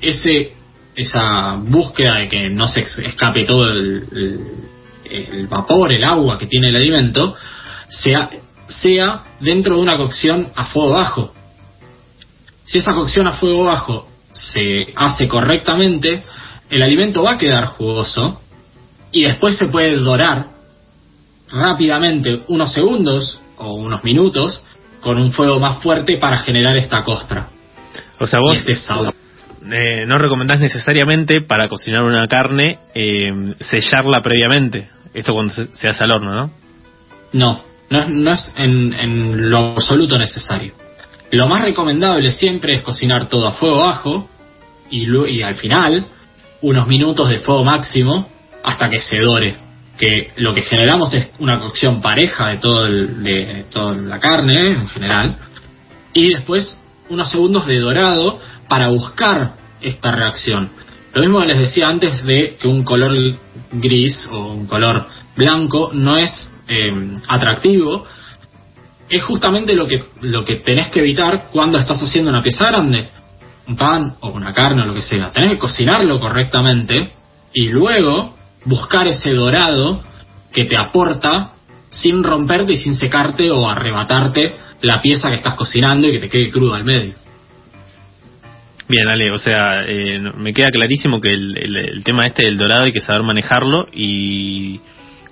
ese 0.01 0.53
esa 0.93 1.55
búsqueda 1.55 2.17
de 2.17 2.27
que 2.27 2.49
no 2.49 2.67
se 2.67 2.81
escape 2.81 3.43
todo 3.43 3.71
el 3.71 5.47
vapor, 5.49 5.91
el 5.93 6.03
agua 6.03 6.37
que 6.37 6.47
tiene 6.47 6.69
el 6.69 6.75
alimento, 6.75 7.35
sea, 7.91 8.29
sea 8.67 9.23
dentro 9.39 9.75
de 9.75 9.81
una 9.81 9.97
cocción 9.97 10.49
a 10.55 10.65
fuego 10.65 10.91
bajo. 10.91 11.33
Si 12.63 12.77
esa 12.77 12.93
cocción 12.93 13.27
a 13.27 13.33
fuego 13.33 13.65
bajo 13.65 14.07
se 14.31 14.93
hace 14.95 15.27
correctamente, 15.27 16.23
el 16.69 16.81
alimento 16.81 17.23
va 17.23 17.33
a 17.33 17.37
quedar 17.37 17.65
jugoso 17.65 18.41
y 19.11 19.23
después 19.23 19.57
se 19.57 19.67
puede 19.67 19.97
dorar 19.97 20.47
rápidamente 21.49 22.43
unos 22.47 22.71
segundos 22.71 23.41
o 23.57 23.73
unos 23.73 24.03
minutos 24.03 24.63
con 25.01 25.17
un 25.17 25.33
fuego 25.33 25.59
más 25.59 25.83
fuerte 25.83 26.17
para 26.17 26.37
generar 26.37 26.77
esta 26.77 27.03
costra. 27.03 27.49
O 28.19 28.25
sea, 28.25 28.39
vos 28.39 28.57
este 28.65 28.73
eh, 29.73 30.05
no 30.07 30.17
recomendás 30.17 30.59
necesariamente 30.59 31.41
para 31.41 31.67
cocinar 31.67 32.03
una 32.03 32.27
carne 32.27 32.79
eh, 32.95 33.55
sellarla 33.59 34.21
previamente. 34.21 34.89
Esto 35.13 35.33
cuando 35.33 35.53
se, 35.53 35.67
se 35.73 35.89
hace 35.89 36.03
al 36.03 36.11
horno, 36.11 36.33
¿no? 36.33 36.51
No, 37.33 37.63
no, 37.91 38.31
es 38.31 38.51
en, 38.55 39.49
lo 39.49 39.73
absoluto 39.73 40.17
necesario. 40.17 40.73
Lo 41.31 41.47
más 41.47 41.61
recomendable 41.61 42.31
siempre 42.31 42.73
es 42.73 42.81
cocinar 42.81 43.27
todo 43.29 43.47
a 43.47 43.53
fuego 43.53 43.79
bajo 43.79 44.29
y, 44.89 45.07
y 45.29 45.41
al 45.43 45.55
final 45.55 46.05
unos 46.61 46.87
minutos 46.87 47.29
de 47.29 47.39
fuego 47.39 47.63
máximo 47.63 48.29
hasta 48.63 48.89
que 48.89 48.99
se 48.99 49.19
dore. 49.19 49.55
Que 49.97 50.31
lo 50.37 50.53
que 50.53 50.61
generamos 50.61 51.13
es 51.13 51.31
una 51.39 51.59
cocción 51.59 52.01
pareja 52.01 52.47
de, 52.49 52.57
todo 52.57 52.85
de 52.85 53.65
toda 53.69 53.93
la 53.93 54.19
carne 54.19 54.61
en 54.61 54.87
general 54.87 55.37
y 56.13 56.29
después 56.29 56.81
unos 57.09 57.29
segundos 57.29 57.65
de 57.67 57.79
dorado 57.79 58.39
para 58.67 58.89
buscar 58.89 59.53
esta 59.81 60.11
reacción. 60.11 60.69
Lo 61.13 61.21
mismo 61.21 61.41
que 61.41 61.47
les 61.47 61.59
decía 61.59 61.89
antes 61.89 62.23
de 62.23 62.55
que 62.59 62.67
un 62.67 62.83
color 62.83 63.11
gris 63.73 64.27
o 64.31 64.53
un 64.53 64.65
color 64.65 65.07
blanco 65.35 65.91
no 65.93 66.17
es 66.17 66.50
eh, 66.71 67.19
atractivo, 67.27 68.05
es 69.09 69.23
justamente 69.23 69.75
lo 69.75 69.85
que, 69.85 69.99
lo 70.21 70.45
que 70.45 70.55
tenés 70.55 70.89
que 70.89 71.01
evitar 71.01 71.49
cuando 71.51 71.77
estás 71.77 72.01
haciendo 72.01 72.29
una 72.29 72.41
pieza 72.41 72.65
grande, 72.67 73.09
un 73.67 73.75
pan 73.75 74.15
o 74.21 74.29
una 74.29 74.53
carne 74.53 74.83
o 74.83 74.85
lo 74.85 74.93
que 74.93 75.01
sea. 75.01 75.31
Tenés 75.31 75.51
que 75.51 75.57
cocinarlo 75.57 76.19
correctamente 76.19 77.11
y 77.53 77.67
luego 77.69 78.35
buscar 78.65 79.07
ese 79.07 79.33
dorado 79.33 80.01
que 80.53 80.65
te 80.65 80.77
aporta 80.77 81.51
sin 81.89 82.23
romperte 82.23 82.73
y 82.73 82.77
sin 82.77 82.95
secarte 82.95 83.51
o 83.51 83.67
arrebatarte 83.67 84.55
la 84.81 85.01
pieza 85.01 85.29
que 85.29 85.35
estás 85.35 85.55
cocinando 85.55 86.07
y 86.07 86.13
que 86.13 86.19
te 86.19 86.29
quede 86.29 86.49
crudo 86.49 86.73
al 86.73 86.85
medio. 86.85 87.15
Bien, 88.87 89.07
Ale, 89.09 89.31
o 89.31 89.37
sea, 89.37 89.83
eh, 89.85 90.19
me 90.37 90.53
queda 90.53 90.69
clarísimo 90.69 91.21
que 91.21 91.31
el, 91.33 92.01
tema 92.03 92.27
este 92.27 92.45
del 92.45 92.57
dorado 92.57 92.83
hay 92.83 92.91
que 92.91 92.99
saber 92.99 93.23
manejarlo 93.23 93.87
y, 93.93 94.81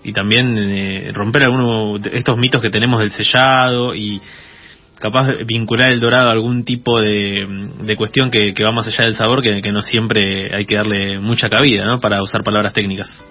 y 0.04 0.14
también 0.14 0.56
eh, 0.58 1.12
romper 1.14 1.44
algunos 1.44 2.02
de 2.02 2.18
estos 2.18 2.38
mitos 2.38 2.62
que 2.62 2.70
tenemos 2.70 3.00
del 3.00 3.12
sellado 3.12 3.94
y 3.96 4.20
capaz 5.00 5.30
vincular 5.46 5.92
el 5.92 6.00
dorado 6.00 6.30
a 6.30 6.32
algún 6.32 6.64
tipo 6.66 7.00
de, 7.00 7.48
de 7.82 7.96
cuestión 7.96 8.30
que, 8.30 8.54
que, 8.54 8.64
va 8.64 8.72
más 8.72 8.88
allá 8.88 9.06
del 9.06 9.16
sabor, 9.16 9.42
que, 9.42 9.62
que, 9.62 9.72
no 9.72 9.82
siempre 9.82 10.54
hay 10.54 10.66
que 10.66 10.76
darle 10.76 11.20
mucha 11.20 11.50
cabida, 11.50 11.86
¿no? 11.86 12.00
Para 12.00 12.22
usar 12.22 12.44
palabras 12.44 12.74
técnicas. 12.74 13.24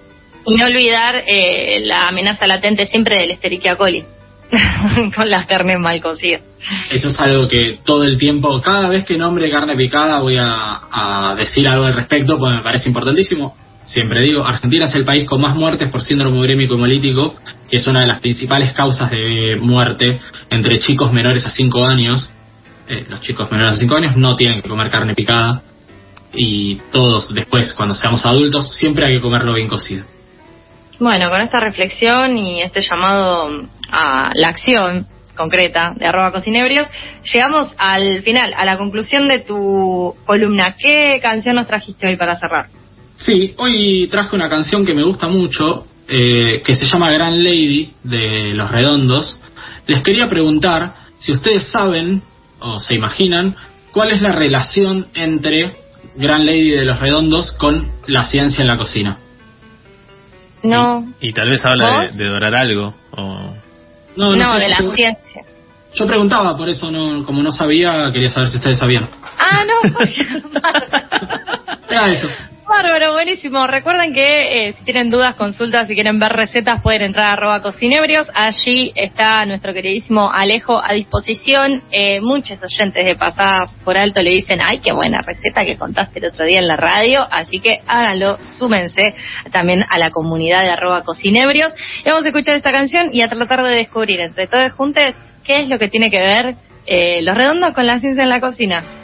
Y 0.45 0.55
no 0.55 0.65
olvidar 0.65 1.23
eh, 1.27 1.81
la 1.83 2.07
amenaza 2.07 2.47
latente 2.47 2.87
siempre 2.87 3.19
del 3.19 3.31
Escherichia 3.31 3.75
coli. 3.75 4.03
con 5.15 5.29
las 5.29 5.45
carnes 5.45 5.77
mal 5.79 6.01
cocidas. 6.01 6.41
Eso 6.89 7.09
es 7.09 7.19
algo 7.19 7.47
que 7.47 7.79
todo 7.83 8.03
el 8.03 8.17
tiempo, 8.17 8.59
cada 8.61 8.89
vez 8.89 9.05
que 9.05 9.17
nombre 9.17 9.49
carne 9.51 9.75
picada 9.75 10.19
voy 10.21 10.37
a, 10.39 11.35
decir 11.37 11.67
algo 11.67 11.85
al 11.85 11.93
respecto, 11.93 12.37
porque 12.37 12.55
me 12.55 12.61
parece 12.63 12.87
importantísimo. 12.87 13.55
Siempre 13.89 14.23
digo, 14.23 14.45
Argentina 14.45 14.85
es 14.85 14.93
el 14.93 15.03
país 15.03 15.27
con 15.27 15.41
más 15.41 15.55
muertes 15.55 15.89
por 15.91 16.01
síndrome 16.01 16.37
urémico 16.37 16.75
hemolítico, 16.75 17.33
y 17.71 17.77
es 17.77 17.87
una 17.87 18.01
de 18.01 18.05
las 18.05 18.19
principales 18.19 18.71
causas 18.73 19.09
de 19.09 19.57
muerte 19.59 20.19
entre 20.51 20.77
chicos 20.77 21.11
menores 21.11 21.43
a 21.47 21.49
5 21.49 21.85
años. 21.85 22.31
Eh, 22.87 23.05
los 23.09 23.19
chicos 23.21 23.49
menores 23.49 23.77
a 23.77 23.79
5 23.79 23.95
años 23.95 24.15
no 24.15 24.35
tienen 24.35 24.61
que 24.61 24.69
comer 24.69 24.91
carne 24.91 25.15
picada, 25.15 25.63
y 26.33 26.75
todos 26.91 27.33
después, 27.33 27.73
cuando 27.73 27.95
seamos 27.95 28.23
adultos, 28.27 28.75
siempre 28.75 29.07
hay 29.07 29.15
que 29.15 29.21
comerlo 29.21 29.55
bien 29.55 29.67
cocido. 29.67 30.05
Bueno, 30.99 31.31
con 31.31 31.41
esta 31.41 31.59
reflexión 31.59 32.37
y 32.37 32.61
este 32.61 32.81
llamado 32.81 33.49
a 33.91 34.29
la 34.35 34.49
acción 34.49 35.07
concreta 35.35 35.93
de 35.95 36.05
arroba 36.05 36.31
cocinebrios, 36.31 36.87
llegamos 37.33 37.71
al 37.79 38.21
final, 38.21 38.53
a 38.55 38.65
la 38.65 38.77
conclusión 38.77 39.27
de 39.27 39.39
tu 39.39 40.15
columna. 40.25 40.75
¿Qué 40.77 41.19
canción 41.23 41.55
nos 41.55 41.65
trajiste 41.65 42.05
hoy 42.05 42.15
para 42.15 42.37
cerrar? 42.37 42.67
Sí, 43.19 43.53
hoy 43.57 44.07
traje 44.09 44.35
una 44.35 44.49
canción 44.49 44.85
que 44.85 44.93
me 44.93 45.03
gusta 45.03 45.27
mucho, 45.27 45.85
eh, 46.07 46.61
que 46.65 46.75
se 46.75 46.87
llama 46.87 47.11
Gran 47.11 47.43
Lady 47.43 47.91
de 48.03 48.53
Los 48.53 48.71
Redondos. 48.71 49.41
Les 49.87 50.01
quería 50.01 50.27
preguntar 50.27 50.95
si 51.17 51.33
ustedes 51.33 51.67
saben 51.67 52.21
o 52.59 52.79
se 52.79 52.95
imaginan 52.95 53.55
cuál 53.91 54.11
es 54.11 54.21
la 54.21 54.31
relación 54.31 55.07
entre 55.15 55.75
Gran 56.15 56.45
Lady 56.45 56.71
de 56.71 56.85
Los 56.85 56.99
Redondos 56.99 57.51
con 57.51 57.91
la 58.07 58.23
ciencia 58.25 58.61
en 58.61 58.67
la 58.67 58.77
cocina. 58.77 59.17
No. 60.63 61.13
Y, 61.19 61.33
tal 61.33 61.49
vez 61.49 61.61
habla 61.65 62.09
de, 62.11 62.25
dorar 62.25 62.55
algo. 62.55 62.93
O... 63.11 63.53
No, 64.15 64.31
de 64.31 64.69
la 64.69 64.77
ciencia. 64.77 65.43
Yo 65.93 66.05
preguntaba, 66.05 66.55
por 66.55 66.69
eso 66.69 66.89
no, 66.91 67.23
como 67.23 67.43
no 67.43 67.51
sabía, 67.51 68.11
quería 68.13 68.29
saber 68.29 68.47
si 68.49 68.57
ustedes 68.57 68.77
sabían. 68.77 69.09
Ah, 69.37 69.63
no, 69.65 69.81
Era 71.89 72.11
eso. 72.11 72.29
Bárbaro, 72.69 73.13
buenísimo. 73.13 73.65
Recuerden 73.65 74.13
que 74.13 74.67
eh, 74.67 74.73
si 74.73 74.83
tienen 74.83 75.09
dudas, 75.09 75.33
consultas, 75.33 75.87
si 75.87 75.95
quieren 75.95 76.19
ver 76.19 76.31
recetas, 76.31 76.83
pueden 76.83 77.01
entrar 77.01 77.29
a 77.29 77.33
arroba 77.33 77.63
cocinebrios. 77.63 78.27
Allí 78.31 78.91
está 78.93 79.43
nuestro 79.47 79.73
queridísimo 79.73 80.29
Alejo 80.31 80.79
a 80.79 80.93
disposición. 80.93 81.81
Eh, 81.91 82.21
muchos 82.21 82.59
oyentes 82.61 83.03
de 83.03 83.15
pasadas 83.15 83.73
por 83.83 83.97
alto 83.97 84.21
le 84.21 84.29
dicen, 84.29 84.59
ay, 84.63 84.81
qué 84.81 84.93
buena 84.93 85.19
receta 85.25 85.65
que 85.65 85.77
contaste 85.77 86.19
el 86.19 86.25
otro 86.25 86.45
día 86.45 86.59
en 86.59 86.67
la 86.67 86.75
radio. 86.75 87.25
Así 87.31 87.59
que 87.59 87.81
háganlo, 87.87 88.37
súmense 88.59 89.15
también 89.51 89.83
a 89.89 89.97
la 89.97 90.11
comunidad 90.11 90.61
de 90.61 90.69
arroba 90.69 91.01
cocinebrios. 91.01 91.73
Y 92.05 92.09
vamos 92.09 92.23
a 92.23 92.27
escuchar 92.27 92.55
esta 92.55 92.71
canción 92.71 93.09
y 93.11 93.23
a 93.23 93.29
tratar 93.29 93.63
de 93.63 93.77
descubrir 93.77 94.19
entre 94.19 94.45
todos 94.45 94.71
juntos 94.73 95.15
qué 95.43 95.61
es 95.61 95.69
lo 95.69 95.79
que 95.79 95.87
tiene 95.87 96.11
que 96.11 96.19
ver 96.19 96.53
eh, 96.85 97.23
los 97.23 97.35
redondos 97.35 97.73
con 97.73 97.87
la 97.87 97.99
ciencia 97.99 98.21
en 98.21 98.29
la 98.29 98.39
cocina. 98.39 98.98